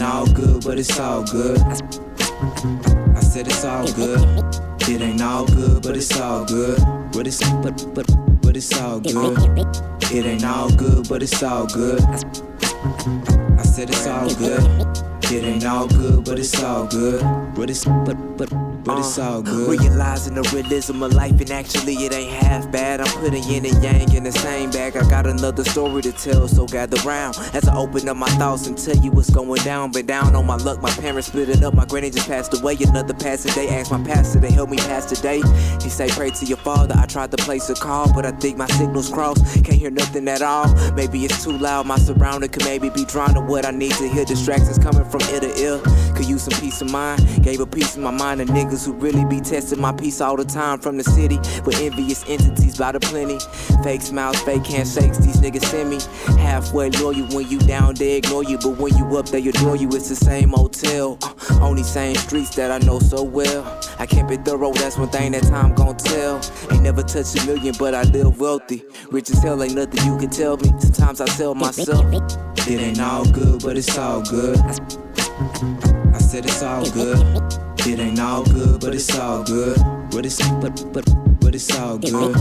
All 0.10 0.26
good, 0.26 0.64
but 0.64 0.80
it's 0.80 1.00
all 1.00 1.24
good. 1.24 1.60
I 3.16 3.22
said 3.22 3.48
it's 3.48 3.64
all 3.64 3.86
good. 3.94 4.20
It 4.90 5.02
ain't 5.02 5.22
all 5.22 5.46
good, 5.46 5.84
but 5.84 5.96
it's 5.96 6.20
all 6.20 6.46
good. 6.46 6.80
But 7.14 7.28
it's 7.28 7.42
but 7.62 7.76
but 7.94 8.08
but 8.42 8.58
it's 8.58 8.74
all 8.82 9.00
good. 9.00 9.38
It 10.12 10.26
ain't 10.26 10.46
all 10.46 10.72
good, 10.72 11.08
but 11.08 11.22
it's 11.22 11.44
all 11.44 11.68
good. 11.68 12.02
I 13.62 13.64
said 13.64 13.90
it's 13.90 14.08
all 14.08 14.34
good. 14.34 14.64
It 15.32 15.44
ain't 15.44 15.66
all 15.66 15.88
good, 15.88 16.26
but 16.26 16.40
it's 16.40 16.64
all 16.64 16.88
good. 16.88 17.22
But 17.56 17.70
it's 17.70 17.86
but 17.86 18.18
but 18.38 18.50
but 18.90 19.00
it's 19.00 19.18
Uh, 19.18 19.30
all 19.30 19.42
good. 19.42 19.80
Realizing 19.80 20.36
the 20.36 20.42
realism 20.54 21.04
of 21.04 21.14
life, 21.14 21.40
and 21.40 21.52
actually 21.52 21.96
it 21.96 22.14
ain't 22.14 22.32
half 22.32 22.70
bad. 22.72 23.02
I'm 23.02 23.08
putting 23.22 23.44
yin 23.44 23.66
and 23.66 23.84
yang 23.84 24.12
in 24.14 24.24
the 24.24 24.32
same 24.32 24.72
bag. 24.72 24.98
I 24.98 25.08
got 25.10 25.26
another 25.28 25.64
story 25.64 26.02
to 26.04 26.12
tell, 26.12 26.48
so 26.48 26.66
gather 26.66 26.98
round 27.08 27.38
as 27.54 27.68
I 27.68 27.76
open 27.76 28.08
up 28.10 28.18
my 28.18 28.30
thoughts 28.42 28.68
and 28.68 28.78
tell 28.78 28.96
you 28.98 29.12
what's 29.12 29.30
going 29.30 29.62
down. 29.64 29.92
Been 29.92 30.06
down 30.06 30.36
on 30.36 30.46
my 30.46 30.56
luck, 30.56 30.82
my 30.82 30.92
parents 30.92 31.28
split 31.28 31.50
it 31.50 31.64
up. 31.64 31.74
My 31.74 31.86
granny 31.86 32.10
just 32.10 32.28
passed 32.28 32.54
away. 32.60 32.78
Another 32.80 33.14
passing 33.14 33.54
day, 33.54 33.68
asked 33.70 33.92
my 33.92 34.02
pastor 34.04 34.40
to 34.42 34.52
help 34.52 34.70
me 34.70 34.78
pass 34.78 35.06
the 35.06 35.16
day. 35.18 35.42
He 35.84 35.90
say, 35.90 36.08
Pray 36.10 36.32
to 36.32 36.46
your 36.46 36.58
father. 36.58 36.96
I 36.98 37.06
tried 37.06 37.32
to 37.32 37.38
place 37.38 37.70
a 37.70 37.76
call, 37.76 38.12
but 38.14 38.26
I 38.26 38.32
think 38.32 38.58
my 38.58 38.68
signal's 38.68 39.10
crossed. 39.10 39.44
Can't 39.66 39.80
hear 39.84 39.92
nothing 39.92 40.28
at 40.28 40.42
all. 40.42 40.68
Maybe 40.94 41.24
it's 41.26 41.44
too 41.44 41.58
loud. 41.58 41.86
My 41.86 41.98
surrounding 41.98 42.50
could 42.50 42.66
maybe 42.66 42.90
be 42.90 43.06
drawn 43.06 43.34
to 43.36 43.42
what 43.42 43.66
I 43.66 43.72
need 43.72 43.94
to 43.94 44.08
hear. 44.08 44.26
Distractions 44.26 44.78
coming 44.80 45.06
from 45.10 45.22
ear 45.34 45.42
to 45.42 45.52
ear. 45.60 45.80
Could 46.16 46.26
use 46.28 46.44
some 46.44 46.60
peace 46.60 46.82
of 46.82 46.92
mind. 46.92 47.20
Gave 47.44 47.60
a 47.60 47.66
piece 47.68 47.96
of 47.96 48.02
my 48.02 48.12
mind 48.12 48.40
to 48.40 48.46
niggas 48.46 48.79
who 48.86 48.94
really 48.94 49.26
be 49.26 49.40
testing 49.40 49.80
my 49.80 49.92
peace 49.92 50.22
all 50.22 50.36
the 50.36 50.46
time 50.46 50.80
from 50.80 50.98
the 50.98 51.04
city 51.04 51.38
with 51.66 51.80
envious 51.82 52.24
entities 52.28 52.78
by 52.78 52.92
the 52.92 53.00
plenty. 53.00 53.40
Fake 53.84 54.02
smiles, 54.02 54.40
fake 54.42 54.66
handshakes. 54.66 55.18
These 55.18 55.38
niggas 55.38 55.66
send 55.66 55.90
me 55.90 56.00
halfway 56.42 56.90
loyal 56.92 57.28
when 57.36 57.50
you 57.50 57.60
down, 57.60 57.96
they 57.96 58.18
ignore 58.18 58.44
you. 58.44 58.58
But 58.58 58.78
when 58.78 58.96
you 58.98 59.18
up, 59.18 59.28
they 59.28 59.48
adore 59.48 59.76
you. 59.76 59.88
It's 59.90 60.10
the 60.10 60.16
same 60.16 60.50
hotel 60.50 61.18
uh, 61.24 61.66
on 61.66 61.76
these 61.76 61.90
same 61.90 62.16
streets 62.16 62.56
that 62.56 62.72
I 62.72 62.86
know 62.86 63.00
so 63.00 63.24
well. 63.24 63.64
I 64.00 64.06
kept 64.06 64.32
it 64.32 64.46
thorough, 64.46 64.74
that's 64.74 64.98
one 64.98 65.10
thing 65.10 65.32
that 65.34 65.44
time 65.44 65.74
gon' 65.76 65.98
tell. 65.98 66.42
Ain't 66.72 66.84
never 66.84 67.04
touched 67.04 67.42
a 67.42 67.46
million, 67.46 67.76
but 67.78 67.94
I 67.94 68.04
live 68.04 68.40
wealthy. 68.40 68.84
Rich 69.12 69.30
as 69.32 69.44
hell, 69.44 69.62
ain't 69.64 69.76
nothing 69.76 70.06
you 70.06 70.18
can 70.18 70.30
tell 70.30 70.58
me. 70.58 70.72
Sometimes 70.80 71.22
I 71.22 71.26
tell 71.28 71.56
myself, 71.56 72.06
It 72.68 72.80
ain't 72.80 73.02
all 73.02 73.26
good, 73.32 73.62
but 73.64 73.78
it's 73.78 73.98
all 73.98 74.22
good. 74.24 74.58
I 74.60 76.18
said 76.20 76.46
it's 76.46 76.64
all 76.64 76.90
good. 76.92 77.69
It 77.90 77.98
ain't 78.00 78.20
all 78.20 78.44
good, 78.44 78.82
but 78.82 78.94
it's 78.94 79.18
all 79.18 79.44
good. 79.44 79.76
But 80.12 80.24
it's 80.24 80.38
but 80.62 80.94
but 80.94 81.10
but 81.42 81.56
it's 81.56 81.76
all 81.76 81.98
good. 81.98 82.36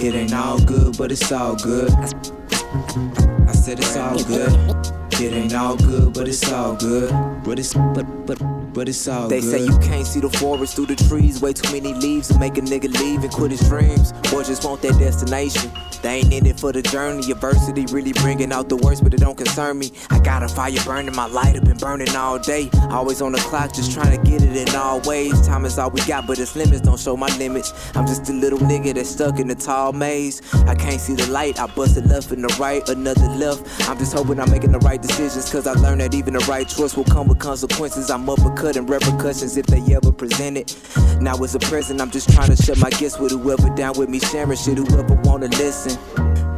It 0.00 0.14
ain't 0.14 0.32
all 0.32 0.58
good, 0.58 0.96
but 0.96 1.12
it's 1.12 1.30
all 1.30 1.54
good. 1.54 1.90
I 1.92 3.52
said 3.52 3.78
it's 3.78 3.94
all 3.98 4.16
good. 4.24 4.99
It 5.20 5.34
ain't 5.34 5.54
all 5.54 5.76
good, 5.76 6.14
but 6.14 6.26
it's 6.28 6.50
all 6.50 6.74
good. 6.76 7.10
But 7.44 7.58
it's 7.58 7.74
but 7.74 8.04
but 8.24 8.38
but 8.72 8.88
it's 8.88 9.06
all 9.06 9.28
good. 9.28 9.30
They 9.30 9.40
good. 9.42 9.50
say 9.50 9.64
you 9.66 9.78
can't 9.80 10.06
see 10.06 10.20
the 10.20 10.30
forest 10.30 10.76
through 10.76 10.86
the 10.86 10.96
trees. 10.96 11.42
Way 11.42 11.52
too 11.52 11.70
many 11.72 11.92
leaves 11.92 12.28
to 12.28 12.38
make 12.38 12.56
a 12.56 12.62
nigga 12.62 12.90
leave 12.98 13.22
and 13.22 13.30
quit 13.30 13.50
his 13.50 13.60
dreams. 13.68 14.12
Or 14.32 14.42
just 14.42 14.64
want 14.64 14.80
that 14.82 14.98
destination. 14.98 15.70
They 16.02 16.20
ain't 16.20 16.32
in 16.32 16.46
it 16.46 16.58
for 16.58 16.72
the 16.72 16.80
journey. 16.80 17.30
Adversity 17.30 17.84
really 17.92 18.12
bringing 18.14 18.52
out 18.52 18.68
the 18.68 18.76
worst, 18.76 19.04
but 19.04 19.12
it 19.12 19.20
don't 19.20 19.36
concern 19.36 19.78
me. 19.78 19.92
I 20.08 20.18
got 20.20 20.42
a 20.42 20.48
fire 20.48 20.72
burning, 20.86 21.14
my 21.14 21.26
light 21.26 21.54
have 21.54 21.64
been 21.64 21.76
burning 21.76 22.14
all 22.16 22.38
day. 22.38 22.70
Always 22.90 23.20
on 23.20 23.32
the 23.32 23.38
clock, 23.38 23.74
just 23.74 23.92
trying 23.92 24.16
to 24.16 24.30
get 24.30 24.42
it 24.42 24.56
in 24.56 24.74
all 24.74 25.00
ways. 25.00 25.46
Time 25.46 25.64
is 25.66 25.78
all 25.78 25.90
we 25.90 26.00
got, 26.06 26.26
but 26.26 26.38
its 26.38 26.56
limits 26.56 26.80
don't 26.80 26.98
show 26.98 27.16
my 27.16 27.28
limits. 27.36 27.74
I'm 27.94 28.06
just 28.06 28.28
a 28.30 28.32
little 28.32 28.58
nigga 28.58 28.94
that's 28.94 29.10
stuck 29.10 29.38
in 29.38 29.48
the 29.48 29.54
tall 29.54 29.92
maze. 29.92 30.40
I 30.66 30.74
can't 30.74 31.00
see 31.00 31.14
the 31.14 31.26
light, 31.30 31.60
I 31.60 31.66
busted 31.66 32.06
left 32.06 32.30
and 32.30 32.44
the 32.44 32.56
right, 32.58 32.88
another 32.88 33.26
left. 33.26 33.66
I'm 33.88 33.98
just 33.98 34.14
hoping 34.14 34.40
I'm 34.40 34.50
making 34.50 34.72
the 34.72 34.78
right 34.78 35.02
decisions, 35.10 35.50
cause 35.50 35.66
I 35.66 35.72
learned 35.72 36.00
that 36.00 36.14
even 36.14 36.34
the 36.34 36.40
right 36.40 36.68
choice 36.68 36.96
will 36.96 37.04
come 37.04 37.26
with 37.26 37.38
consequences. 37.38 38.10
I'm 38.10 38.26
uppercutting 38.26 38.88
repercussions 38.88 39.56
if 39.56 39.66
they 39.66 39.80
ever 39.94 40.12
present 40.12 40.56
it. 40.56 40.76
Now 41.20 41.34
as 41.42 41.54
a 41.54 41.58
present, 41.58 42.00
I'm 42.00 42.10
just 42.10 42.30
trying 42.32 42.54
to 42.54 42.56
shut 42.56 42.78
my 42.78 42.90
gifts 42.90 43.18
with 43.18 43.32
whoever 43.32 43.68
down 43.70 43.94
with 43.98 44.08
me, 44.08 44.20
sharing 44.20 44.56
shit, 44.56 44.78
whoever 44.78 45.14
wanna 45.24 45.48
listen. 45.48 45.98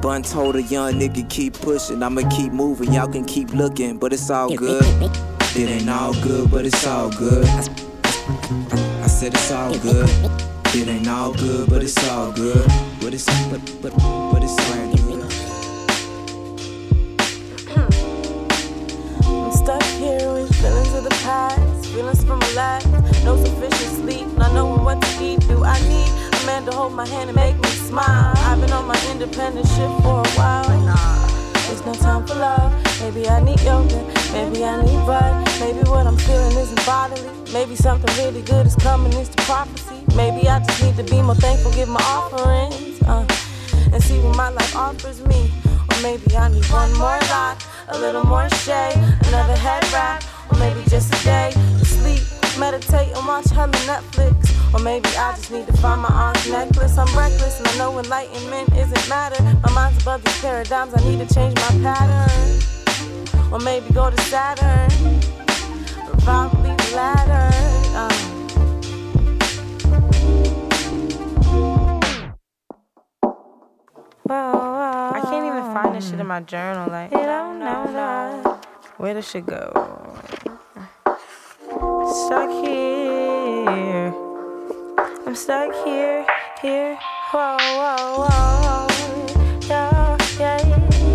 Bun 0.00 0.22
told 0.22 0.56
a 0.56 0.62
young 0.62 0.94
nigga 0.94 1.28
keep 1.30 1.54
pushing, 1.54 2.02
I'ma 2.02 2.28
keep 2.28 2.52
moving, 2.52 2.92
y'all 2.92 3.08
can 3.08 3.24
keep 3.24 3.52
looking, 3.54 3.98
but 3.98 4.12
it's 4.12 4.28
all 4.30 4.54
good. 4.54 4.84
It 5.54 5.68
ain't 5.68 5.88
all 5.88 6.12
good, 6.22 6.50
but 6.50 6.66
it's 6.66 6.86
all 6.86 7.10
good. 7.10 7.46
I 7.46 9.06
said 9.06 9.34
it's 9.34 9.50
all 9.50 9.76
good. 9.78 10.08
It 10.74 10.88
ain't 10.88 11.08
all 11.08 11.32
good, 11.32 11.68
but 11.68 11.82
it's 11.82 12.08
all 12.08 12.32
good. 12.32 12.66
But 13.00 13.14
it's 13.14 13.26
but 13.50 13.60
but 13.82 13.96
but 13.96 14.42
it's 14.42 14.58
all 14.76 14.81
the 21.02 21.10
past, 21.22 21.86
feelings 21.86 22.22
from 22.24 22.38
my 22.38 22.52
life. 22.52 22.86
No 23.24 23.36
sufficient 23.36 23.92
sleep, 24.00 24.26
not 24.38 24.52
knowing 24.54 24.84
what 24.84 25.00
to 25.02 25.24
eat. 25.24 25.40
Do 25.48 25.64
I 25.64 25.78
need 25.88 26.08
a 26.08 26.46
man 26.46 26.64
to 26.66 26.72
hold 26.72 26.92
my 26.94 27.06
hand 27.06 27.30
and 27.30 27.36
make 27.36 27.56
me 27.56 27.70
smile? 27.70 28.32
I've 28.36 28.60
been 28.60 28.72
on 28.72 28.86
my 28.86 28.98
independent 29.10 29.66
shit 29.66 29.90
for 30.02 30.22
a 30.22 30.28
while. 30.38 30.68
Nah, 30.86 31.26
there's 31.66 31.84
no 31.84 31.94
time 31.94 32.26
for 32.26 32.34
love. 32.34 32.72
Maybe 33.00 33.28
I 33.28 33.42
need 33.42 33.60
yoga, 33.62 34.00
maybe 34.32 34.64
I 34.64 34.82
need 34.82 35.06
bud. 35.06 35.48
Maybe 35.60 35.80
what 35.90 36.06
I'm 36.06 36.16
feeling 36.16 36.56
isn't 36.56 36.86
bodily. 36.86 37.28
Maybe 37.52 37.74
something 37.76 38.10
really 38.24 38.42
good 38.42 38.66
is 38.66 38.76
coming, 38.76 39.12
it's 39.14 39.28
the 39.28 39.42
prophecy. 39.42 40.04
Maybe 40.16 40.48
I 40.48 40.60
just 40.60 40.82
need 40.82 40.96
to 40.96 41.04
be 41.04 41.20
more 41.20 41.34
thankful, 41.34 41.72
give 41.72 41.88
my 41.88 42.02
offerings, 42.02 43.02
uh, 43.02 43.26
and 43.92 44.02
see 44.02 44.18
what 44.20 44.36
my 44.36 44.50
life 44.50 44.76
offers 44.76 45.24
me. 45.26 45.50
Or 45.90 46.02
maybe 46.02 46.36
I 46.36 46.48
need 46.48 46.64
one 46.66 46.92
more 46.94 47.18
lot, 47.30 47.64
a 47.88 47.98
little 47.98 48.24
more 48.24 48.48
shade, 48.64 48.96
another 49.28 49.56
head 49.56 49.84
wrap, 49.92 50.22
or 50.52 50.58
maybe 50.58 50.82
just 50.88 51.12
a 51.14 51.24
day 51.24 51.50
to 51.78 51.84
sleep, 51.84 52.22
meditate 52.58 53.16
and 53.16 53.26
watch 53.26 53.48
hella 53.50 53.72
Netflix. 53.88 54.34
Or 54.74 54.80
maybe 54.80 55.08
I 55.16 55.32
just 55.36 55.50
need 55.50 55.66
to 55.66 55.72
find 55.74 56.00
my 56.00 56.08
aunt's 56.08 56.48
necklace. 56.48 56.96
I'm 56.98 57.06
reckless 57.16 57.58
and 57.58 57.68
I 57.68 57.78
know 57.78 57.98
enlightenment 57.98 58.72
isn't 58.76 59.08
matter. 59.08 59.42
My 59.64 59.72
mind's 59.72 60.02
above 60.02 60.24
these 60.24 60.40
paradigms, 60.40 60.94
I 60.94 61.00
need 61.04 61.26
to 61.26 61.34
change 61.34 61.54
my 61.56 61.70
pattern. 61.82 62.60
Or 63.52 63.58
maybe 63.58 63.92
go 63.92 64.10
to 64.10 64.20
Saturn, 64.22 65.20
or 66.08 66.16
probably 66.20 66.74
the 66.74 66.92
latter. 66.96 67.56
Um, 67.96 68.32
I 75.14 75.20
can't 75.24 75.44
even 75.44 75.74
find 75.74 75.94
this 75.94 76.08
shit 76.08 76.18
in 76.18 76.26
my 76.26 76.40
journal. 76.40 76.88
Like, 76.88 77.12
no, 77.12 77.52
no, 77.52 77.84
no. 77.84 78.60
where 78.96 79.12
does 79.12 79.28
shit 79.28 79.44
go? 79.44 80.01
Stuck 82.12 82.50
here. 82.62 84.14
I'm 85.26 85.34
stuck 85.34 85.72
here, 85.82 86.26
here. 86.60 86.98
Whoa, 87.30 87.56
whoa, 87.58 88.26
whoa. 88.28 88.86
Yeah, 89.66 90.18
yeah, 90.38 90.60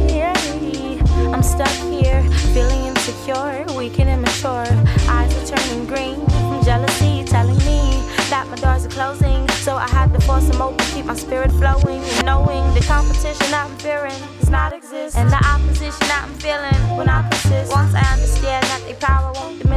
yeah. 0.10 1.32
I'm 1.32 1.44
stuck 1.44 1.70
here, 1.94 2.24
feeling 2.52 2.86
insecure, 2.86 3.64
weak 3.78 4.00
and 4.00 4.10
immature. 4.10 4.66
Eyes 5.08 5.32
are 5.38 5.56
turning 5.56 5.86
green 5.86 6.26
from 6.26 6.64
jealousy, 6.66 7.24
telling 7.26 7.60
me 7.60 8.02
that 8.32 8.48
my 8.50 8.56
doors 8.56 8.88
are 8.88 8.90
closing. 8.90 9.48
So 9.50 9.76
I 9.76 9.88
had 9.90 10.12
to 10.14 10.22
force 10.22 10.46
them 10.46 10.64
open, 10.64 10.84
keep 10.96 11.06
my 11.06 11.16
spirit 11.16 11.52
flowing. 11.52 12.02
And 12.18 12.26
knowing 12.26 12.74
the 12.74 12.82
competition 12.88 13.54
I'm 13.54 13.70
fearing 13.78 14.20
does 14.40 14.50
not 14.50 14.74
exist. 14.74 15.16
And 15.16 15.30
the 15.30 15.46
opposition 15.46 16.08
I'm 16.10 16.34
feeling 16.34 16.98
will 16.98 17.06
not 17.06 17.30
persist. 17.30 17.72
Once 17.72 17.94
I 17.94 18.02
understand 18.14 18.66
that 18.66 18.82
their 18.88 18.96
power 18.96 19.32
won't 19.36 19.60
diminish 19.60 19.77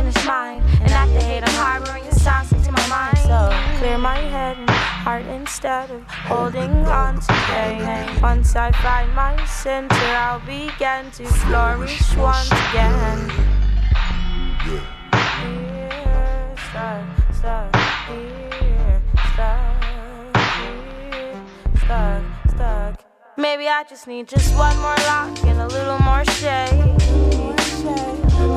clear 3.80 3.96
my 3.96 4.18
head 4.18 4.58
and 4.58 4.68
heart 4.68 5.24
instead 5.24 5.90
of 5.90 6.02
holding 6.06 6.70
on 6.84 7.18
to 7.18 7.32
pain. 7.48 7.80
Once 8.20 8.54
I 8.54 8.70
find 8.72 9.10
my 9.14 9.42
center, 9.46 9.94
I'll 9.96 10.38
begin 10.40 11.10
to 11.12 11.24
flourish 11.24 12.14
once 12.14 12.50
again. 12.50 13.30
Here, 14.64 14.82
stuck, 16.68 17.06
stuck, 17.32 17.74
here, 18.06 19.02
stuck, 21.80 22.22
stuck. 22.52 23.00
Maybe 23.38 23.66
I 23.66 23.84
just 23.88 24.06
need 24.06 24.28
just 24.28 24.54
one 24.58 24.76
more 24.76 25.00
lock 25.08 25.42
and 25.44 25.58
a 25.58 25.68
little 25.68 25.98
more 26.00 26.26
shade. 26.26 27.00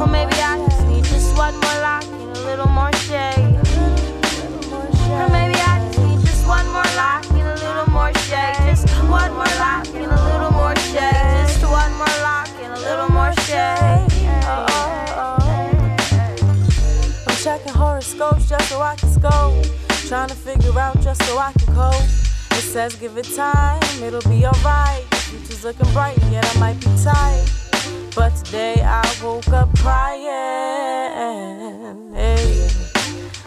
Or 0.01 0.05
maybe 0.05 0.36
I 0.36 0.57
just 0.67 0.86
need 0.86 1.05
just 1.05 1.38
one 1.38 1.53
more 1.53 1.79
lock 1.79 2.03
and 2.03 2.36
a 2.36 2.41
little 2.41 2.67
more 2.67 2.91
shade. 3.07 3.62
Maybe 5.32 5.56
I 5.56 5.80
just 5.86 5.99
need 5.99 6.19
just 6.26 6.45
one 6.47 6.67
more 6.67 6.89
lock 6.95 7.26
and 7.32 7.47
a 7.47 7.56
little 7.65 7.89
more 7.91 8.13
shade. 8.26 8.56
Just 8.69 8.88
one 9.10 9.32
more 9.34 9.54
lock 9.60 9.88
and 9.88 10.12
a 10.12 10.21
little 10.30 10.52
more 10.52 10.76
shade. 10.76 11.47
Just 11.47 11.63
one 11.63 11.93
more 11.93 12.17
lock 12.21 12.49
and 12.62 12.73
a 12.73 12.80
little 12.80 13.10
more 13.10 13.34
shade. 13.47 14.08
Oh, 14.45 14.65
oh, 14.69 15.06
oh. 15.17 15.47
I'm 17.28 17.36
checking 17.36 17.73
horoscopes 17.73 18.47
just 18.49 18.69
so 18.69 18.82
I 18.82 18.95
can 18.95 19.10
scope. 19.10 19.65
Trying 20.08 20.30
to 20.30 20.36
figure 20.36 20.78
out 20.80 20.99
just 21.02 21.23
so 21.23 21.38
I 21.38 21.52
can 21.54 21.73
cope. 21.73 21.95
It 22.52 22.62
says 22.62 22.95
give 22.95 23.17
it 23.17 23.26
time, 23.36 23.82
it'll 24.04 24.21
be 24.30 24.45
alright. 24.45 25.06
Future's 25.30 25.63
looking 25.63 25.91
bright, 25.93 26.17
yet 26.30 26.45
I 26.56 26.60
might 26.60 26.80
be 26.80 26.88
tight. 27.04 27.45
But 28.15 28.36
today 28.36 28.82
I 28.84 29.02
woke 29.23 29.47
up 29.49 29.73
crying. 29.80 30.21
Hey, 32.13 32.62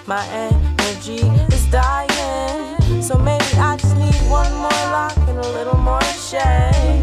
my 0.07 0.25
energy 0.29 1.27
is 1.53 1.67
dying. 1.67 3.03
So 3.03 3.19
maybe 3.19 3.45
I 3.59 3.77
just 3.77 3.97
need 3.97 4.15
one 4.31 4.53
more 4.53 4.71
lock 4.95 5.17
and 5.29 5.39
a 5.39 5.49
little 5.51 5.79
more 5.79 6.03
shade. 6.03 7.03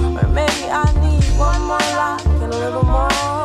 Or 0.00 0.28
maybe 0.28 0.70
I 0.70 0.90
need 1.00 1.24
one 1.38 1.60
more 1.62 1.78
lock 1.96 2.24
and 2.24 2.52
a 2.52 2.58
little 2.58 2.84
more 2.84 3.41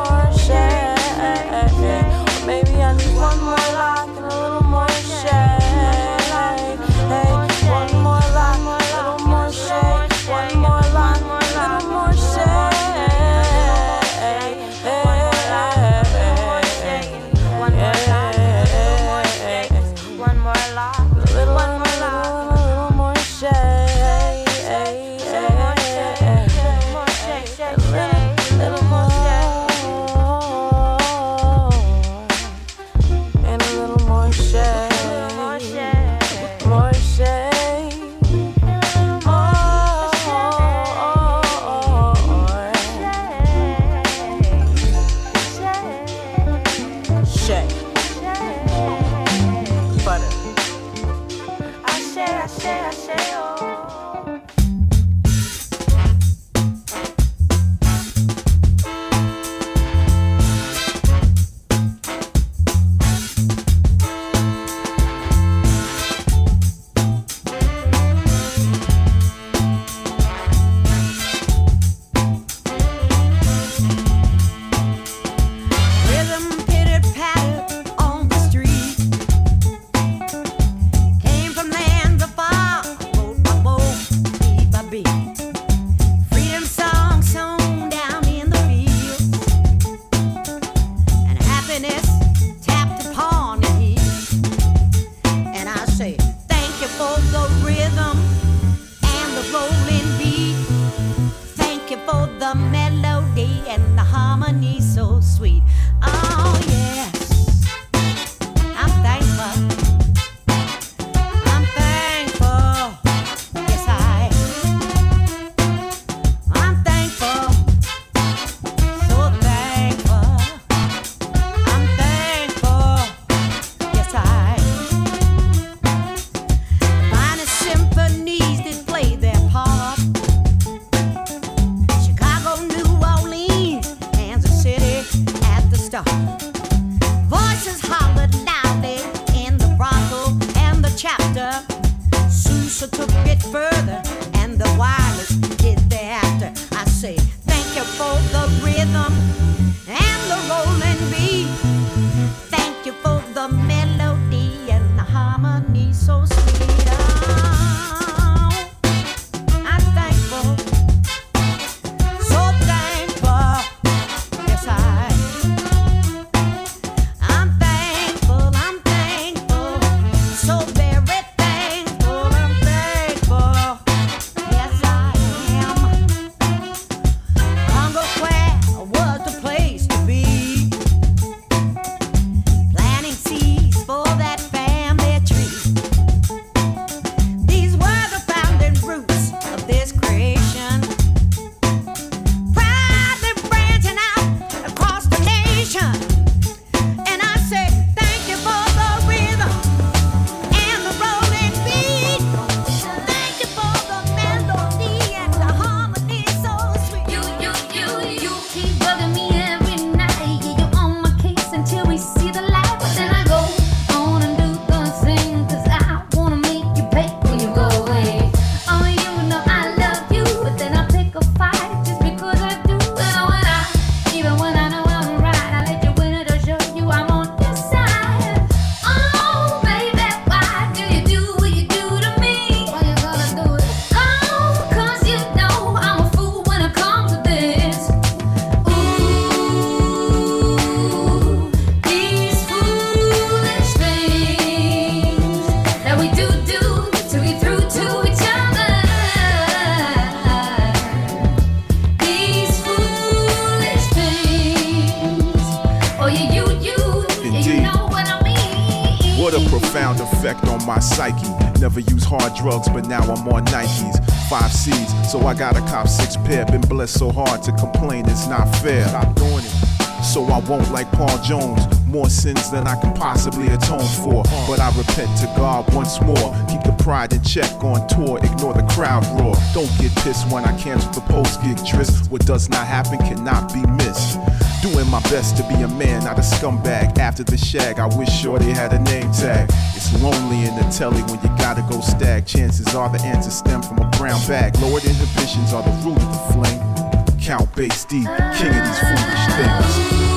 my 260.68 260.78
psyche. 260.78 261.32
Never 261.60 261.80
use 261.80 262.04
hard 262.04 262.34
drugs, 262.34 262.68
but 262.68 262.86
now 262.86 263.00
I'm 263.00 263.26
on 263.28 263.46
Nikes. 263.46 263.96
Five 264.28 264.52
C's, 264.52 265.10
so 265.10 265.26
I 265.26 265.32
got 265.32 265.56
a 265.56 265.60
cop 265.60 265.88
six 265.88 266.14
pair. 266.18 266.44
Been 266.44 266.60
blessed 266.60 266.98
so 266.98 267.10
hard 267.10 267.42
to 267.44 267.52
complain 267.52 268.04
it's 268.06 268.26
not 268.26 268.44
fair. 268.56 268.86
Stop 268.86 269.14
doing 269.16 269.44
it. 269.44 270.04
So 270.04 270.24
I 270.26 270.38
won't 270.40 270.70
like 270.70 270.90
Paul 270.92 271.16
Jones. 271.22 271.62
More 271.86 272.10
sins 272.10 272.50
than 272.50 272.68
I 272.68 272.78
can 272.82 272.92
possibly 272.92 273.48
atone 273.48 273.88
for. 274.04 274.22
But 274.46 274.60
I 274.60 274.68
repent 274.76 275.16
to 275.20 275.26
God 275.38 275.72
once 275.74 276.02
more. 276.02 276.28
Keep 276.50 276.64
the 276.64 276.76
pride 276.84 277.14
in 277.14 277.22
check 277.22 277.50
on 277.64 277.88
tour. 277.88 278.18
Ignore 278.22 278.52
the 278.52 278.66
crowd 278.74 279.06
roar. 279.18 279.34
Don't 279.54 279.72
get 279.80 279.94
pissed 280.04 280.30
when 280.30 280.44
I 280.44 280.54
cancel 280.58 280.92
the 280.92 281.00
post 281.12 281.42
gig 281.42 281.56
tryst. 281.64 282.10
What 282.10 282.26
does 282.26 282.50
not 282.50 282.66
happen 282.66 282.98
cannot 282.98 283.54
be 283.54 283.62
missed. 283.82 284.18
Doing 284.60 284.88
my 284.90 285.00
best 285.02 285.36
to 285.36 285.44
be 285.44 285.54
a 285.62 285.68
man, 285.68 286.02
not 286.02 286.18
a 286.18 286.22
scumbag. 286.22 286.98
After 286.98 287.22
the 287.22 287.36
shag, 287.36 287.78
I 287.78 287.86
wish 287.96 288.10
Shorty 288.10 288.50
had 288.50 288.72
a 288.72 288.80
name 288.80 289.12
tag. 289.12 289.48
It's 289.76 289.92
lonely 290.02 290.46
in 290.46 290.56
the 290.56 290.68
telly 290.76 291.00
when 291.02 291.20
you 291.22 291.28
gotta 291.38 291.64
go 291.70 291.80
stag. 291.80 292.26
Chances 292.26 292.74
are 292.74 292.88
the 292.88 293.00
answers 293.04 293.34
stem 293.34 293.62
from 293.62 293.78
a 293.78 293.88
brown 293.90 294.20
bag. 294.26 294.56
Lowered 294.58 294.84
inhibitions 294.84 295.52
are 295.52 295.62
the 295.62 295.70
root 295.86 295.98
of 295.98 296.10
the 296.10 296.32
flame. 296.34 297.20
Count 297.20 297.54
bass 297.54 297.84
D, 297.84 298.00
king 298.00 298.08
of 298.08 298.66
these 298.66 298.78
foolish 298.80 299.26
things. 299.36 300.07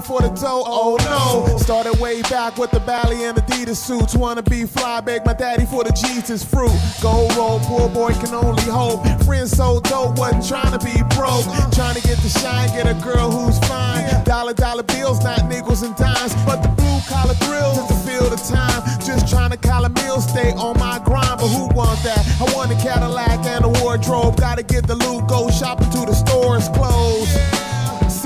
Bottom 0.00 0.22
for 0.22 0.28
the 0.28 0.40
dough, 0.40 0.62
oh 0.66 0.96
no. 1.04 1.56
Started 1.58 1.98
way 2.00 2.22
back 2.22 2.56
with 2.58 2.70
the 2.70 2.80
Bally 2.80 3.24
and 3.24 3.36
Adidas 3.38 3.76
suits. 3.76 4.14
Wanna 4.14 4.42
be 4.42 4.64
fly, 4.64 5.00
beg 5.00 5.24
my 5.24 5.32
daddy 5.32 5.66
for 5.66 5.84
the 5.84 5.92
Jesus 5.92 6.44
fruit. 6.44 6.72
Gold 7.02 7.34
roll, 7.36 7.60
poor 7.60 7.88
boy 7.88 8.12
can 8.14 8.34
only 8.34 8.62
hope. 8.64 9.04
Friends 9.24 9.50
so 9.50 9.80
dope, 9.80 10.18
wasn't 10.18 10.46
trying 10.46 10.78
to 10.78 10.84
be 10.84 10.96
broke. 11.16 11.44
Trying 11.72 11.94
to 11.94 12.02
get 12.02 12.18
the 12.18 12.28
shine, 12.40 12.68
get 12.70 12.86
a 12.86 12.94
girl 13.02 13.30
who's 13.30 13.58
fine. 13.68 14.24
Dollar, 14.24 14.54
dollar 14.54 14.82
bills, 14.82 15.22
not 15.22 15.46
nickels 15.48 15.82
and 15.82 15.94
dimes. 15.96 16.34
But 16.46 16.62
the 16.62 16.68
blue 16.68 17.00
collar 17.08 17.34
thrills 17.34 17.78
is 17.78 17.88
the 17.88 17.98
feel 18.06 18.28
the 18.28 18.36
time. 18.36 18.82
Just 19.04 19.28
trying 19.28 19.50
to 19.50 19.56
collar 19.56 19.88
meal, 19.88 20.20
stay 20.20 20.52
on 20.52 20.78
my 20.78 21.00
grind. 21.04 21.40
But 21.40 21.48
who 21.48 21.68
wants 21.74 22.02
that? 22.04 22.20
I 22.40 22.44
want 22.54 22.72
a 22.72 22.76
Cadillac 22.76 23.44
and 23.46 23.64
a 23.64 23.68
wardrobe. 23.82 24.36
Gotta 24.36 24.62
get 24.62 24.86
the 24.86 24.96
loot, 24.96 25.26
go 25.28 25.50
shopping 25.50 25.90
to 25.90 26.06
the 26.06 26.14
stores 26.14 26.68
closed. 26.70 27.09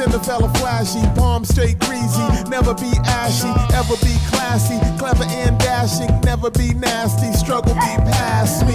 Send 0.05 0.17
a 0.17 0.21
fella 0.23 0.53
flashy, 0.59 1.01
palm 1.19 1.47
straight 1.47 1.79
greasy. 1.79 2.29
Never 2.51 2.75
be 2.75 2.93
ashy, 3.07 3.49
ever 3.73 3.97
be 4.05 4.15
classy. 4.29 4.79
Clever 4.99 5.25
and 5.25 5.59
dashing, 5.59 6.21
never 6.21 6.51
be 6.51 6.75
nasty. 6.75 7.33
Struggle 7.33 7.73
be 7.73 7.95
past 8.13 8.67
me. 8.67 8.74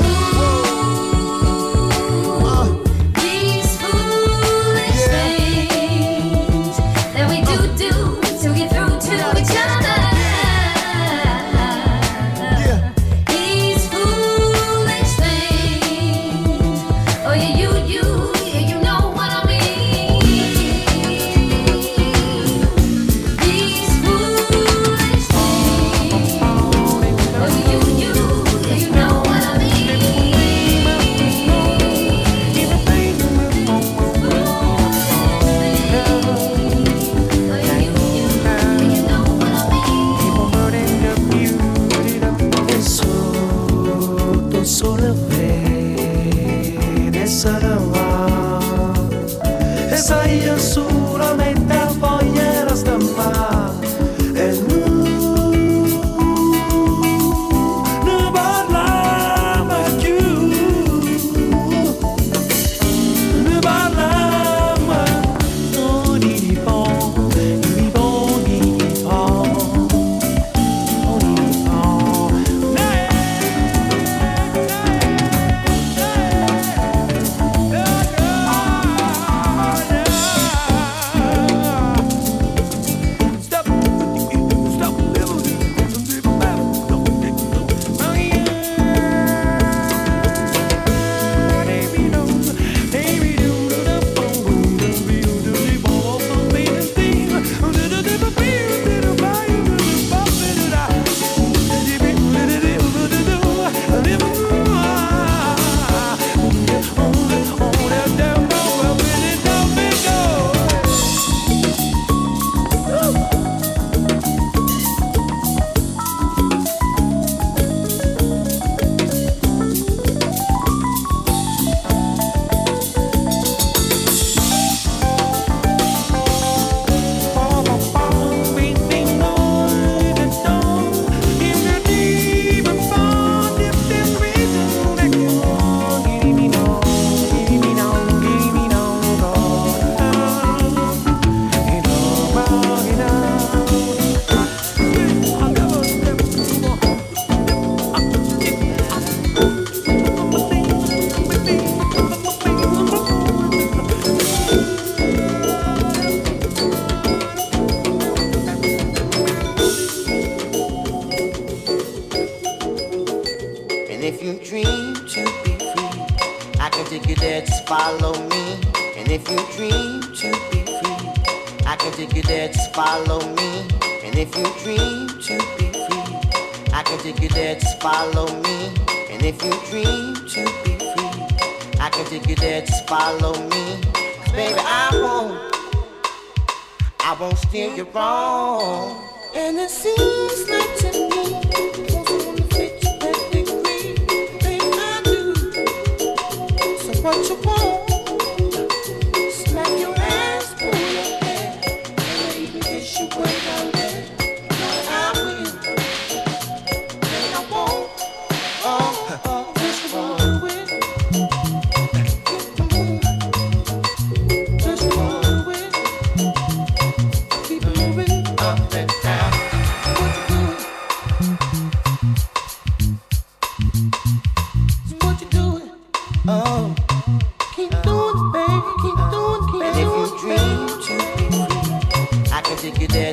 And 189.36 189.58
it 189.60 189.70
seems 189.70 190.50
like 190.50 190.88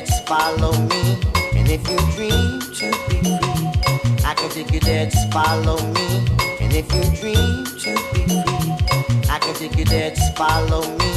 just 0.05 0.27
follow 0.27 0.71
me. 0.73 1.17
And 1.55 1.67
if 1.69 1.87
you 1.89 1.97
dream 2.15 2.59
to 2.61 2.91
be 3.09 3.17
free, 3.23 4.23
I 4.23 4.33
can 4.35 4.49
take 4.49 4.71
you 4.71 4.79
there, 4.79 5.09
follow 5.31 5.77
me. 5.93 6.25
And 6.59 6.73
if 6.73 6.91
you 6.93 7.03
dream 7.19 7.65
to 7.65 7.95
be 8.13 8.21
free, 8.27 9.29
I 9.29 9.39
can 9.39 9.55
take 9.55 9.77
you 9.77 9.85
there, 9.85 10.15
follow 10.35 10.81
me. 10.97 11.13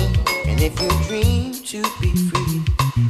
And 0.47 0.61
if 0.61 0.81
you 0.81 0.89
dream 1.09 1.53
to 1.53 1.83
be 2.01 2.11
free, 2.29 2.63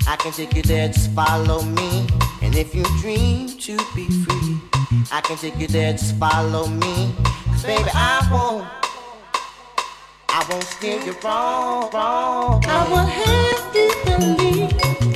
I 0.09 0.17
can 0.17 0.33
take 0.33 0.55
you 0.55 0.63
there, 0.63 0.93
follow 0.93 1.63
me. 1.63 2.07
And 2.43 2.55
if 2.57 2.75
you 2.75 2.85
dream 3.01 3.49
to 3.49 3.77
be 3.95 4.09
free, 4.09 4.59
I 5.13 5.21
can 5.21 5.37
take 5.37 5.59
you 5.59 5.69
there, 5.69 5.97
follow 5.97 6.67
me. 6.67 7.15
Cause 7.47 7.65
baby, 7.65 7.91
I 7.95 8.29
won't. 8.33 8.67
I 10.33 10.47
won't 10.49 10.65
steer 10.65 11.01
you 11.03 11.15
wrong, 11.23 11.91
wrong. 11.93 12.65
I 12.67 12.89
will 12.89 13.07
have 13.07 13.75
you 13.75 13.91
believe 14.05 15.10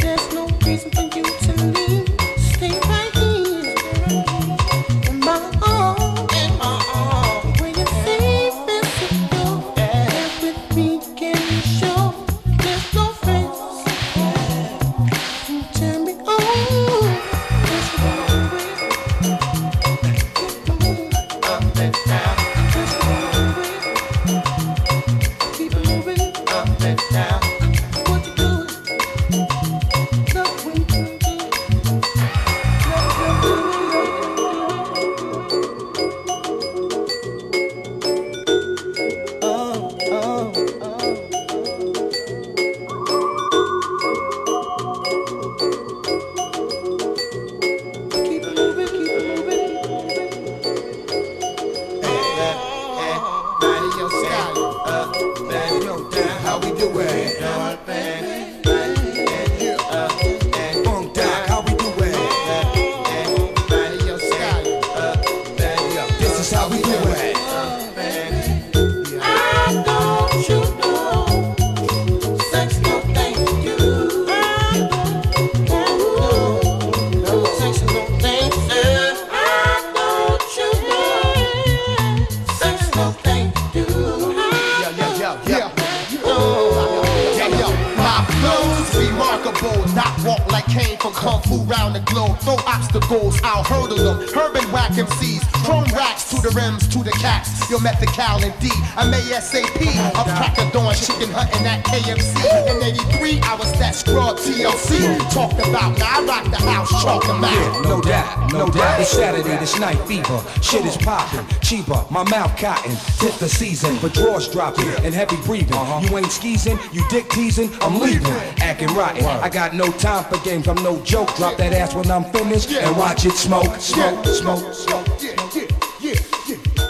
remarkable. 88.92 89.94
Not 89.94 90.12
walk 90.24 90.50
like 90.52 90.64
from 90.64 90.93
Kung 91.14 91.40
Fu 91.42 91.62
round 91.64 91.94
the 91.94 92.00
globe. 92.00 92.38
Throw 92.40 92.56
obstacles, 92.66 93.40
I'll 93.42 93.62
hurdle 93.62 93.96
them. 93.96 94.28
Herman 94.34 94.70
whack 94.72 94.92
MCs, 94.92 95.46
chrome 95.64 95.84
racks 95.94 96.28
to 96.30 96.42
the 96.42 96.50
rims, 96.50 96.88
to 96.88 96.98
the 97.02 97.12
cats. 97.12 97.70
Your 97.70 97.80
Methical 97.80 98.42
and 98.42 98.54
D, 98.60 98.68
I'm 98.96 99.12
ASAP. 99.12 99.80
Up 100.14 100.26
crack 100.26 100.58
of 100.58 100.72
dawn, 100.72 100.94
chicken 100.94 101.30
hunting 101.30 101.66
at 101.66 101.84
KFC. 101.84 102.34
In 102.68 102.82
83, 102.82 103.40
I 103.40 103.54
was 103.54 103.72
that 103.78 103.94
scrub 103.94 104.36
TLC. 104.36 105.18
Talked 105.30 105.60
about, 105.66 105.96
now 105.98 106.20
I 106.20 106.24
rock 106.26 106.50
the 106.50 106.56
house, 106.56 106.90
chalk 107.02 107.26
them 107.26 107.44
out. 107.44 107.84
No 107.84 108.00
doubt, 108.00 108.52
no 108.52 108.66
doubt. 108.68 109.00
It's 109.00 109.10
Saturday, 109.10 109.56
this 109.56 109.78
night 109.78 109.98
fever. 110.06 110.42
Shit 110.60 110.84
is 110.84 110.96
popping, 110.96 111.46
cheaper. 111.60 112.04
My 112.10 112.24
mouth 112.28 112.56
cotton. 112.58 112.96
Tip 113.18 113.34
the 113.38 113.48
season, 113.48 113.96
but 114.02 114.12
drawers 114.12 114.48
dropping 114.48 114.88
and 115.04 115.14
heavy 115.14 115.36
breathing. 115.46 115.74
Uh-huh. 115.74 116.00
You 116.02 116.18
ain't 116.18 116.32
skeezing, 116.32 116.78
you 116.92 117.04
dick 117.08 117.28
teasing. 117.30 117.70
I'm 117.80 118.00
leaving, 118.00 118.32
acting 118.58 118.92
rotten. 118.94 119.24
I 119.24 119.48
got 119.48 119.74
no 119.74 119.90
time 119.92 120.24
for 120.24 120.38
games. 120.44 120.68
I'm 120.68 120.82
no 120.82 121.00
joke. 121.04 121.34
Drop 121.36 121.56
that 121.58 121.72
ass 121.72 121.94
when 121.94 122.10
I'm 122.10 122.24
finished 122.24 122.70
and 122.72 122.96
watch 122.96 123.26
it 123.26 123.32
smoke, 123.32 123.76
smoke, 123.80 124.24
smoke, 124.26 124.74
smoke. 124.74 125.06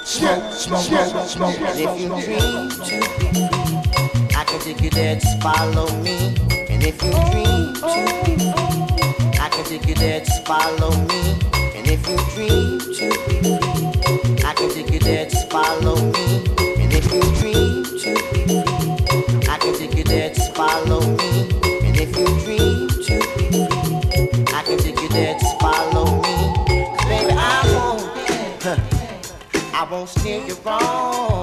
Smoke, 0.05 0.53
smoke, 0.53 0.81
smoke, 0.81 1.27
smoke. 1.29 1.61
And 1.61 1.81
if 1.81 2.01
you 2.01 2.09
dream 2.09 2.71
to 2.71 3.01
be 3.19 3.35
free, 3.35 3.49
I 4.37 4.45
can 4.45 4.61
take 4.61 4.81
you 4.81 4.91
there, 4.91 5.17
just 5.17 5.43
follow 5.43 5.89
me. 6.03 6.37
And 6.71 6.83
if 6.83 7.03
you 7.03 7.11
dream 7.11 7.75
to 7.75 7.81
be 8.25 8.37
free, 8.37 9.41
I 9.41 9.49
can 9.51 9.65
take 9.65 9.87
you 9.89 9.95
there, 9.95 10.21
just 10.21 10.47
follow 10.47 10.91
me. 10.91 11.41
And 11.75 11.87
if 11.89 12.07
you 12.09 12.17
dream 12.35 12.79
to 12.79 13.09
be 13.27 13.41
free, 13.43 14.45
I 14.45 14.55
can 14.55 14.71
take 14.71 14.91
you 14.93 15.01
there, 15.01 15.25
just 15.27 15.51
follow 15.51 15.97
me. 15.97 16.45
And 16.81 16.93
if 16.93 17.13
you 17.13 17.21
dream 17.41 17.85
to 17.85 18.15
be 18.33 18.41
free, 18.45 19.49
I 19.49 19.59
can 19.59 19.75
take 19.77 19.95
you 19.97 20.05
there, 20.05 20.29
just 20.31 20.55
follow 20.55 21.01
me. 21.01 21.34
Won't 29.95 30.09
steer 30.09 30.45
you 30.45 30.57
wrong. 30.65 31.34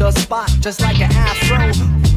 the 0.00 0.10
spot 0.12 0.48
just 0.60 0.80
like 0.80 0.98
an 0.98 1.10
afro. 1.12 2.09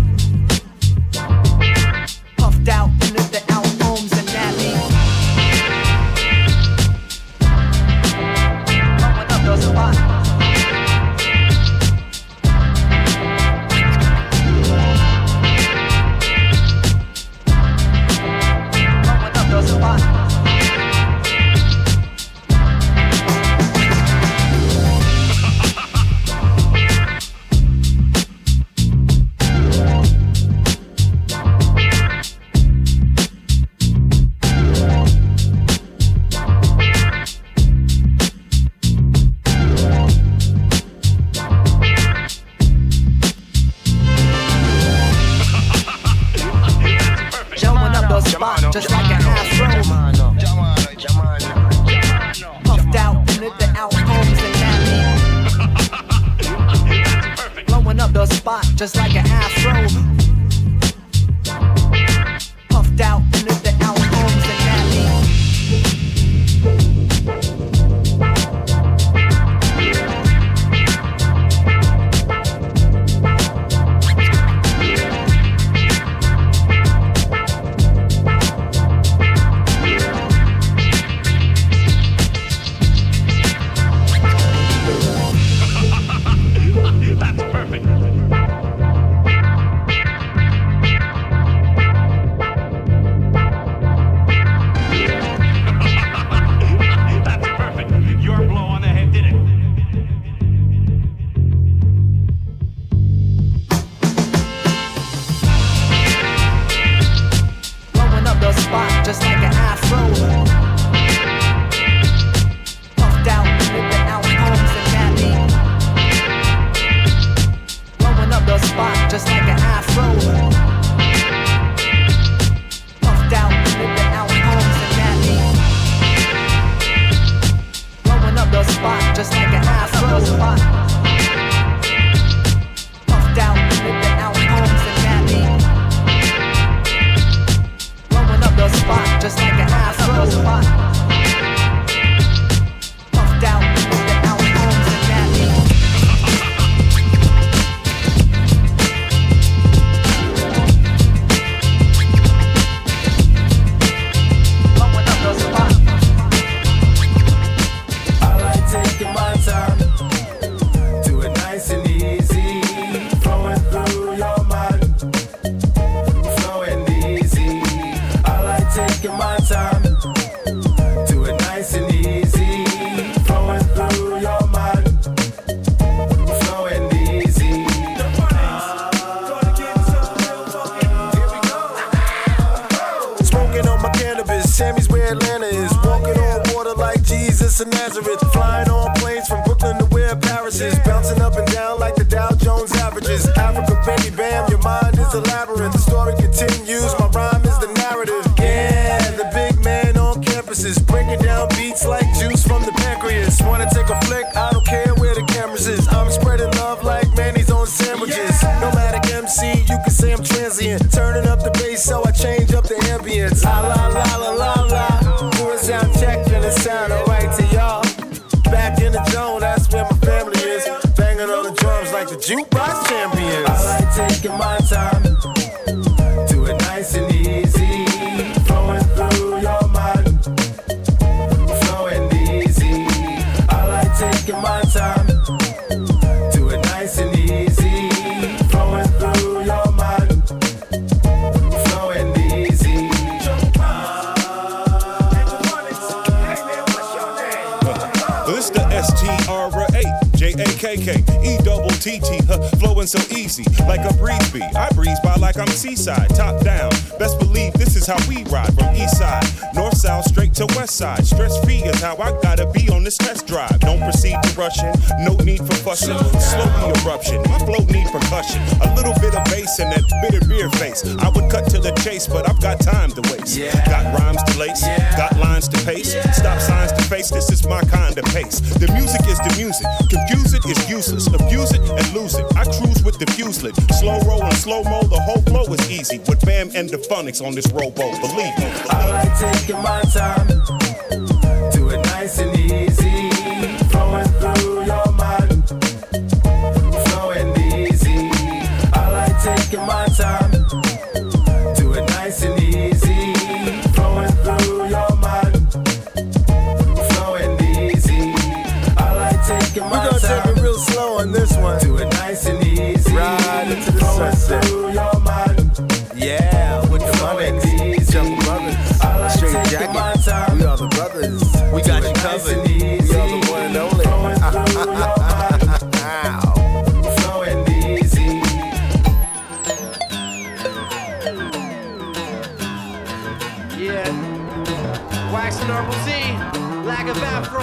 flowing 252.84 253.08
so 253.08 253.16
easy, 253.16 253.44
like 253.66 253.90
a 253.90 253.94
breeze 253.96 254.32
bee. 254.32 254.42
I 254.42 254.70
breeze 254.74 255.00
like 255.18 255.38
I'm 255.38 255.48
seaside, 255.48 256.10
top 256.16 256.44
down. 256.44 256.72
Best 257.00 257.20
believe 257.20 257.54
this 257.54 257.76
is 257.76 257.86
how 257.86 257.98
we 258.08 258.24
ride 258.26 258.54
from 258.56 258.76
east 258.76 258.98
side, 258.98 259.26
north 259.54 259.78
south, 259.78 260.06
straight 260.06 260.34
to 260.36 260.46
west 260.56 260.76
side. 260.78 261.06
Stress 261.06 261.44
free 261.44 261.64
is 261.64 261.82
how 261.82 261.98
I 261.98 262.12
gotta 262.22 262.50
be 262.52 262.70
on 262.70 262.84
this 262.84 262.98
test 262.98 263.28
drive. 263.28 263.60
Don't 263.60 263.80
proceed 263.80 264.18
to 264.24 264.40
rushing, 264.40 264.74
no 265.00 265.16
need 265.24 265.40
for 265.40 265.56
fussing. 265.66 265.98
Slow 266.20 266.46
the 266.46 266.82
eruption, 266.84 267.22
my 267.30 267.40
float 267.40 267.70
need 267.70 267.88
percussion. 267.92 268.42
A 268.62 268.74
little 268.76 268.94
bit 269.00 269.16
of 269.16 269.24
bass 269.26 269.60
and 269.60 269.72
that 269.72 269.84
bitter 270.02 270.26
beer 270.28 270.50
face. 270.52 270.84
I 271.00 271.10
would 271.10 271.30
cut 271.30 271.50
to 271.52 271.60
the 271.60 271.72
chase, 271.84 272.08
but 272.08 272.30
I've 272.30 272.42
got 272.42 272.60
time 272.60 272.92
to 272.92 273.02
waste. 273.12 273.38
Yeah. 273.38 273.54
Got 273.70 274.00
rhymes 274.00 274.24
to 274.24 274.40
lace, 274.40 274.66
yeah. 274.66 274.98
got 274.98 275.18
lines 275.20 275.48
to 275.50 275.58
pace, 275.66 275.94
yeah. 275.94 276.12
stop 276.12 276.40
signs 276.40 276.72
to 276.72 276.82
face. 276.84 277.10
This 277.10 277.30
is 277.32 277.46
my 277.48 277.62
kind 277.62 277.98
of 277.98 278.06
pace. 278.06 278.40
The 278.40 278.72
music 278.74 279.02
is 279.08 279.20
the 279.20 279.34
music, 279.38 279.68
confuse 279.90 280.34
it 280.34 280.46
is 280.46 280.70
useless, 280.70 281.08
abuse 281.08 281.52
it 281.52 281.62
and 281.62 281.86
lose 281.94 282.16
it. 282.16 282.26
I 282.36 282.46
cruise 282.46 282.84
with 282.84 282.98
the 283.00 283.08
fuselage, 283.14 283.58
slow 283.80 284.00
roll 284.08 284.24
and 284.24 284.36
slow 284.36 284.64
mo 284.64 284.82
the 284.84 285.03
whole 285.04 285.22
flow 285.24 285.54
is 285.54 285.70
easy 285.70 286.00
with 286.00 286.26
Bam 286.26 286.50
and 286.56 286.70
the 286.70 286.78
Phonics 286.78 287.26
on 287.26 287.36
this 287.36 287.48
Robo. 287.52 287.92
Believe 288.02 288.38
me. 288.40 288.48
I 288.70 288.90
like 288.90 289.20
taking 289.20 289.62
my 289.62 289.82
time 289.82 290.73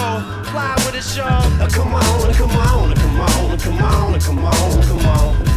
on, 0.01 0.45
fly 0.45 0.75
with 0.87 0.95
a 0.95 1.03
show. 1.03 1.25
Come 1.71 1.95
on, 1.95 2.35
come 2.35 2.51
on, 2.51 2.95
come 2.95 3.21
on, 3.21 3.59
come 3.59 3.83
on, 3.83 4.21
come 4.21 4.45
on, 4.45 4.83
come 4.83 5.07
on. 5.07 5.50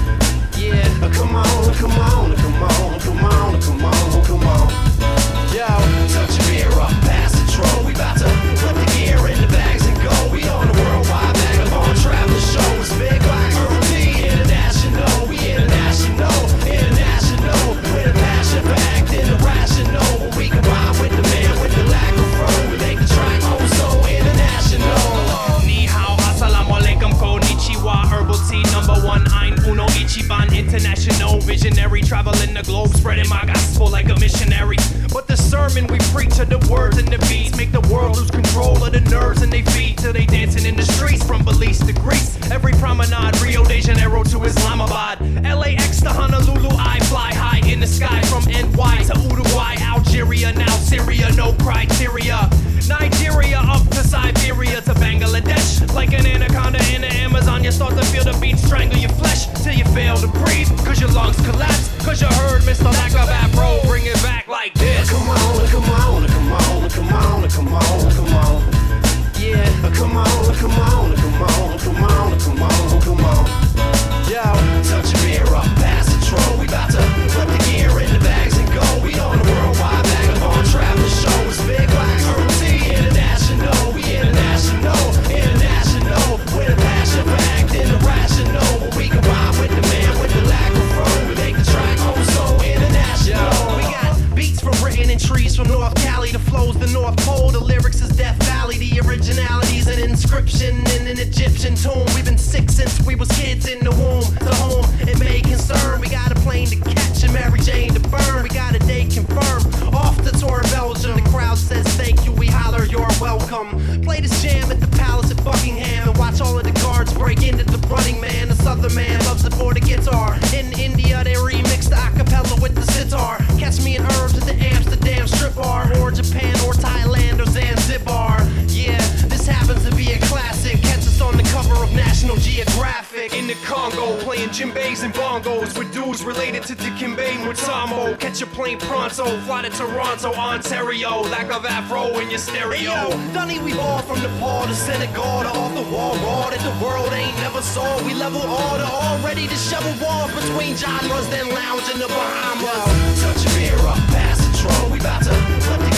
and 135.04 135.14
bongos 135.14 135.78
with 135.78 135.92
dudes 135.94 136.24
related 136.24 136.64
to 136.64 136.76
Dikembe 136.76 137.28
Mutombo. 137.44 138.18
Catch 138.20 138.42
a 138.42 138.48
plane 138.48 138.80
pronto, 138.80 139.26
fly 139.42 139.64
to 139.64 139.70
Toronto, 139.70 140.34
Ontario. 140.34 141.22
Lack 141.24 141.52
of 141.52 141.66
afro 141.66 142.20
in 142.20 142.30
your 142.30 142.40
stereo. 142.40 143.10
Dunny, 143.34 143.60
we 143.60 143.74
ball 143.74 144.00
from 144.00 144.22
Nepal 144.22 144.66
to 144.66 144.74
Senegal 144.74 145.42
to 145.42 145.50
off 145.50 145.74
the 145.76 145.84
wall 145.94 146.16
raw 146.18 146.50
that 146.50 146.60
the 146.60 146.86
world 146.86 147.12
ain't 147.12 147.36
never 147.38 147.62
saw. 147.62 148.04
We 148.06 148.14
level 148.14 148.42
all 148.42 148.78
to 148.78 148.86
already 148.86 149.48
to 149.48 149.56
shovel 149.56 149.94
walls 150.02 150.32
between 150.34 150.76
genres, 150.76 151.28
then 151.30 151.50
lounge 151.50 151.90
in 151.94 152.00
the 152.00 152.08
Bahamas. 152.08 153.22
Touch 153.22 153.46
a 153.46 153.60
mirror, 153.60 153.96
pass 154.16 154.40
the 154.46 154.58
troll, 154.58 154.90
we 154.90 155.00
bout 155.00 155.24
to 155.24 155.34
flip 155.66 155.80
the 155.80 155.93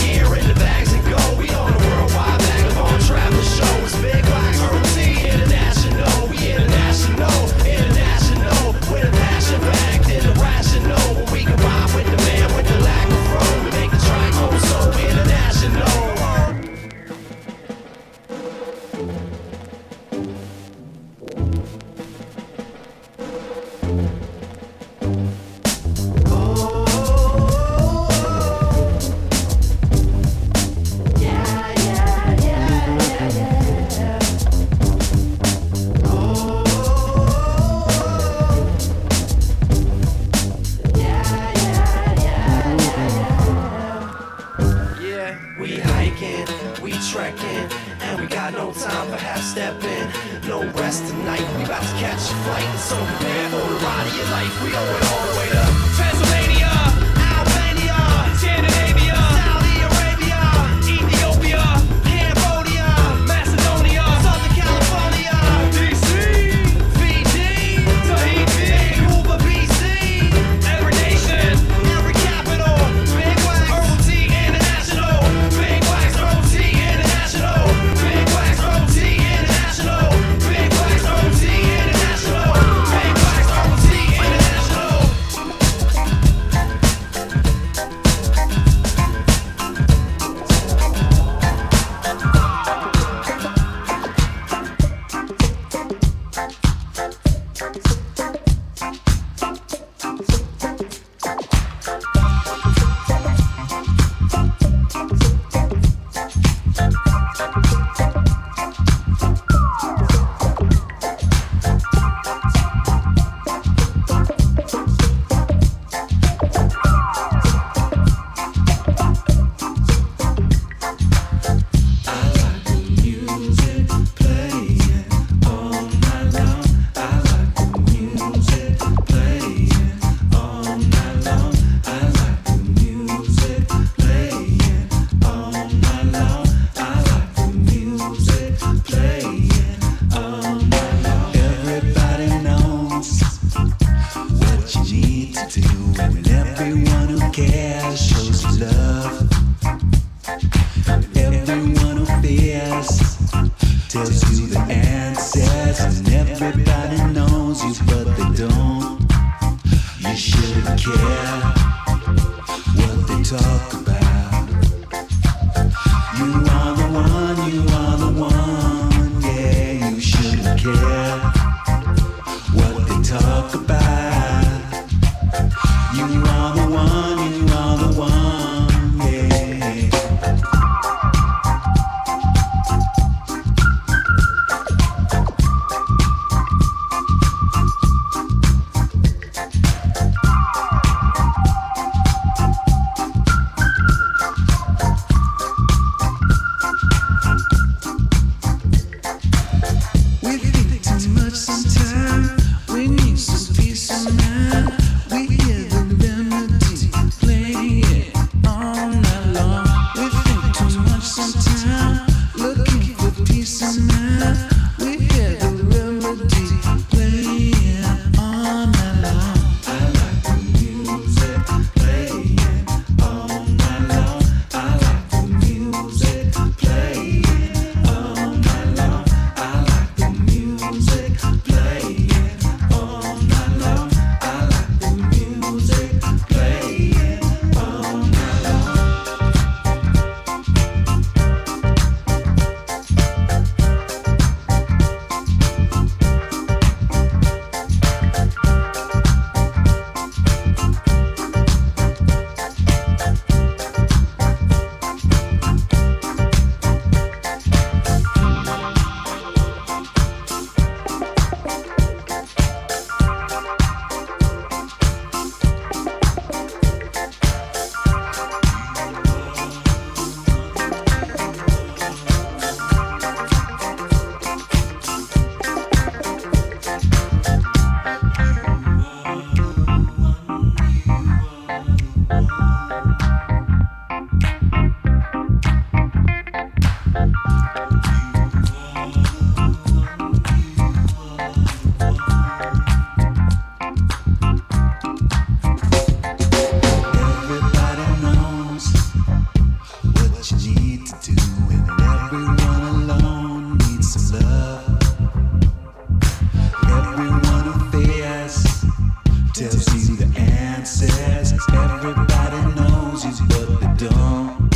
Everybody 311.52 312.54
knows 312.54 313.04
you, 313.04 313.26
but 313.28 313.60
they 313.60 313.86
don't. 313.86 314.54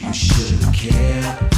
You 0.00 0.12
shouldn't 0.12 0.74
care 0.74 1.53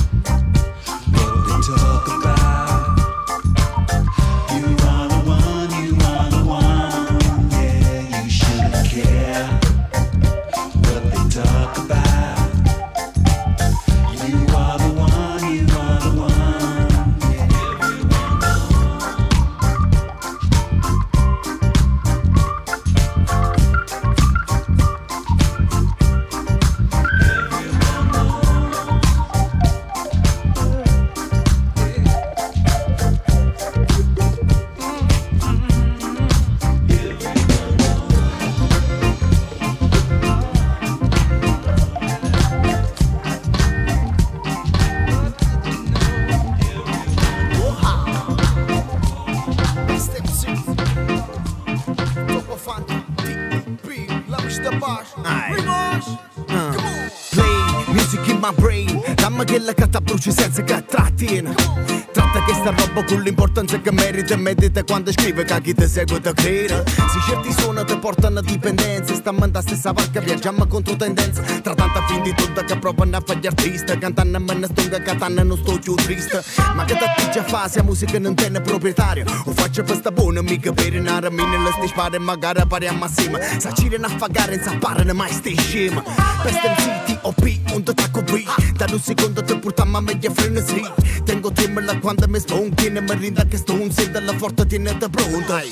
E 64.28 64.36
medita 64.36 64.82
quando 64.82 65.12
scrive 65.12 65.44
che 65.44 65.60
chi 65.60 65.72
ti 65.72 65.86
segue 65.86 66.20
ti 66.20 66.32
crede 66.32 66.84
Se 66.86 67.20
certi 67.28 67.52
suoni 67.52 67.84
ti 67.84 67.96
portano 67.96 68.40
a 68.40 68.42
dipendenza 68.42 69.14
Stiamo 69.14 69.44
in 69.44 69.52
stessa 69.60 69.92
vacca 69.92 70.20
viaggiamo 70.20 70.66
contro 70.66 70.94
tendenza. 70.96 71.42
Tra 71.42 71.74
tanta 71.74 72.04
fin 72.06 72.22
di 72.22 72.34
tutta 72.34 72.62
che 72.64 72.76
provano 72.78 73.16
a 73.16 73.22
fare 73.24 73.40
gli 73.40 73.46
artisti. 73.46 73.98
Cantando 73.98 74.36
a 74.36 74.40
me 74.40 74.54
ne 74.54 74.66
stonga 74.66 75.00
catana 75.02 75.42
non 75.42 75.56
sto 75.56 75.78
più 75.78 75.94
triste. 75.94 76.42
Ma 76.74 76.84
che 76.84 76.96
ti 76.96 77.04
ce 77.36 77.42
fa 77.42 77.66
se 77.70 77.82
muzică 77.82 78.16
în 78.16 78.26
antene 78.26 78.60
proprietară 78.60 79.22
O 79.44 79.50
faccio 79.50 79.82
questa 79.82 80.10
buona 80.10 80.40
bună, 80.40 80.58
per 80.60 80.72
bere 80.72 81.00
n 81.00 81.06
ară 81.06 81.28
mine 81.30 81.56
Lăstici 81.64 81.94
magari 82.18 82.66
pari 82.66 82.88
a 82.88 82.92
massima 82.92 83.38
Sa 83.58 83.70
cire 83.70 83.96
n-a 83.96 84.08
fagare, 84.08 84.54
în 84.54 84.62
sapară 84.62 85.02
ne 85.02 85.12
mai 85.12 85.28
sti 85.28 85.54
scema 85.58 86.02
steșim 86.02 86.02
Peste 86.42 86.68
city, 86.80 87.18
OP, 87.22 87.44
unde 87.74 87.92
ta 87.92 88.08
copii 88.12 88.48
da 88.76 88.84
un 88.92 88.98
secondo 88.98 89.40
te 89.40 89.54
porta 89.54 89.88
a 89.94 90.00
media 90.00 90.30
frână 90.34 90.60
zri 90.60 90.94
Tengo 91.24 91.50
tremer 91.50 91.84
la 91.84 91.98
quando 91.98 92.26
mi 92.28 92.38
spun 92.38 92.70
Tine 92.74 93.00
mă 93.00 93.12
rinda 93.12 93.42
che 93.50 93.56
sto 93.56 93.72
un 93.72 93.90
sil 93.96 94.08
de 94.12 94.18
forte 94.18 94.36
fortă 94.38 94.64
tine 94.64 94.96
de 94.98 95.08
prontă 95.10 95.62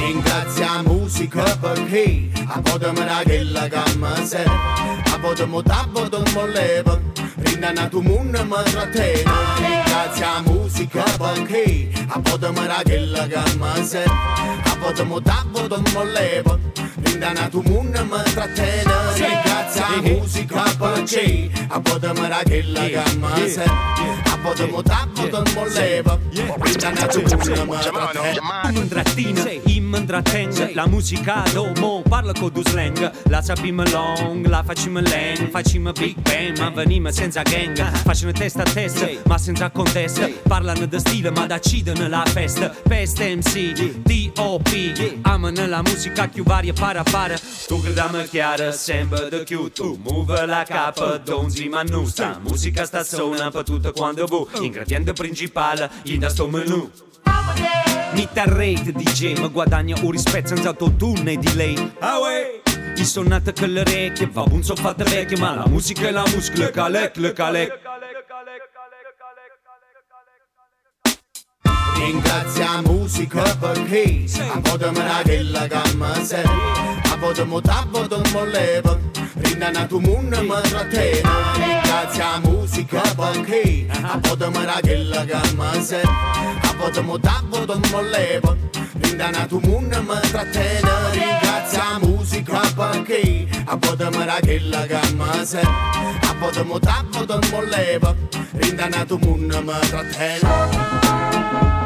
Ringrazia 0.00 0.82
musica 0.86 1.42
perché 1.62 2.06
A 2.54 2.58
potem 2.58 2.96
era 2.96 3.20
quella 3.24 3.66
gamma 3.74 4.12
mi 4.20 4.44
A 5.14 5.16
potem 5.22 5.54
o 5.54 5.60
da 5.60 5.88
potem 5.92 6.24
volevo. 6.32 7.23
નાના 7.62 7.88
તું 7.92 8.02
મુન્ન 8.08 8.36
મરતે 8.50 9.08
Grazie 9.88 10.26
a 10.26 10.42
musica 10.46 11.04
banche 11.20 11.64
a 12.14 12.18
podo 12.24 12.52
gamma 12.52 13.26
gamase 13.32 14.02
a 14.70 14.72
podo 14.80 15.04
modabbo 15.10 15.68
don 15.68 15.84
mollevo 15.94 16.58
indana 17.10 17.48
tu 17.52 17.62
munna 17.68 18.02
ma 18.10 18.22
trattena 18.22 18.96
Grazie 19.16 19.82
a 19.82 20.00
musica 20.02 20.64
banche 20.78 21.50
a 21.68 21.80
podo 21.80 22.12
maragella 22.14 22.84
gamase 22.94 24.23
tappo, 24.44 24.54
dopo 24.54 24.82
tappo, 24.82 25.28
non 25.28 25.44
molleva. 25.54 26.18
Vita 26.62 26.90
natura, 26.90 27.64
ma 27.64 28.70
Mandrattina, 28.70 29.50
in 29.66 29.84
mandraten, 29.84 30.72
la 30.74 30.86
musica 30.86 31.42
domo, 31.52 32.02
parlo 32.06 32.32
con 32.32 32.50
du 32.52 32.62
slang. 32.62 33.10
La 33.28 33.40
sapim 33.40 33.82
long, 33.90 34.46
la 34.46 34.62
facim 34.62 35.00
leng, 35.00 35.50
facim 35.50 35.92
big 35.92 36.16
bang, 36.20 36.58
ma 36.58 36.70
venim 36.70 37.08
senza 37.10 37.42
gang. 37.42 37.76
Facim 38.04 38.32
testa 38.32 38.62
a 38.62 38.70
testa, 38.70 39.08
ma 39.26 39.38
senza 39.38 39.70
contest. 39.70 40.28
Parlano 40.46 40.86
di 40.86 40.98
stile, 40.98 41.30
ma 41.30 41.46
decidono 41.46 42.06
la 42.08 42.24
festa. 42.26 42.68
Pest 42.68 43.20
MC, 43.20 44.02
D.O.P. 44.02 45.18
Amano 45.22 45.66
la 45.66 45.82
musica 45.82 46.28
più 46.28 46.44
varia, 46.44 46.72
para 46.72 47.02
para. 47.02 47.38
Tu 47.66 47.80
che 47.80 47.92
dama 47.94 48.22
chiara, 48.24 48.72
sempre 48.72 49.28
the 49.28 49.44
più. 49.44 49.70
Tu 49.70 49.98
muove 50.02 50.44
la 50.46 50.64
capa, 50.66 51.16
donzi 51.18 51.68
ma 51.68 51.82
non 51.82 52.06
sta. 52.06 52.38
Musica 52.42 52.84
sta 52.84 53.02
suona 53.02 53.50
per 53.50 53.62
tutto 53.62 53.92
quando 53.92 54.26
vuoi. 54.26 54.33
Ingrediente 54.60 55.12
principale 55.12 55.90
in 56.04 56.26
sto 56.28 56.48
menù 56.48 56.90
Mi 58.12 58.28
tarrete 58.32 58.92
di 58.92 59.34
ma 59.38 59.48
guadagno 59.48 59.96
un 60.02 60.10
rispetto 60.10 60.48
senza 60.48 60.68
autotune 60.68 61.32
e 61.32 61.36
delay 61.36 61.92
Away 62.00 62.62
Io 62.96 63.04
sono 63.04 63.28
nata 63.28 63.52
con 63.52 63.68
le 63.70 63.80
orecchie, 63.80 64.28
va 64.30 64.44
un 64.50 64.62
so 64.62 64.74
vecchio, 64.74 65.38
Ma 65.38 65.54
la 65.54 65.66
musica 65.66 66.08
è 66.08 66.10
la 66.10 66.24
musica, 66.26 66.58
le 66.58 66.70
calec, 66.70 67.16
le 67.16 67.32
calec 67.32 67.78
Ringrazia 72.04 72.82
musica 72.82 73.42
perché 73.58 74.24
A 74.52 74.60
volte 74.60 74.90
mi 74.90 74.98
ragella 74.98 75.66
gamma 75.66 76.22
se. 76.22 76.42
A 76.42 77.16
volte 77.18 77.44
mi 77.46 77.60
tappo 77.62 78.06
non 78.06 78.22
volevo 78.30 78.98
Rinnana 79.36 79.86
tu 79.86 79.98
munna 80.00 80.40
mi 80.42 80.50
rattena 80.70 81.30
Ringrazia 81.56 82.38
musica 82.42 83.00
perché 83.00 83.86
A 83.90 84.18
volte 84.20 84.48
mi 84.50 84.64
ragella 84.66 85.24
gamma 85.24 85.80
se. 85.80 86.02
A 86.02 86.74
volte 86.78 87.00
mi 87.02 87.18
tappo 87.20 87.64
non 87.64 87.80
volevo 87.90 88.56
Rinnana 89.00 89.46
tu 89.46 89.58
munna 89.60 90.00
mi 90.00 90.14
rattena 90.30 91.10
Ringrazia 91.10 91.98
musica 92.00 92.60
perché 92.76 93.46
A 93.64 93.76
volte 93.76 94.10
mi 94.10 94.24
ragella 94.26 94.84
gamma 94.86 95.42
se. 95.44 95.60
A 95.60 96.34
volte 96.38 96.64
mi 96.64 96.78
tappo 96.80 97.24
non 97.26 97.40
volevo 97.50 98.14
Rinnana 98.52 99.04
tu 99.06 99.16
munna 99.16 99.60
mi 99.62 99.72
rattena 99.90 101.83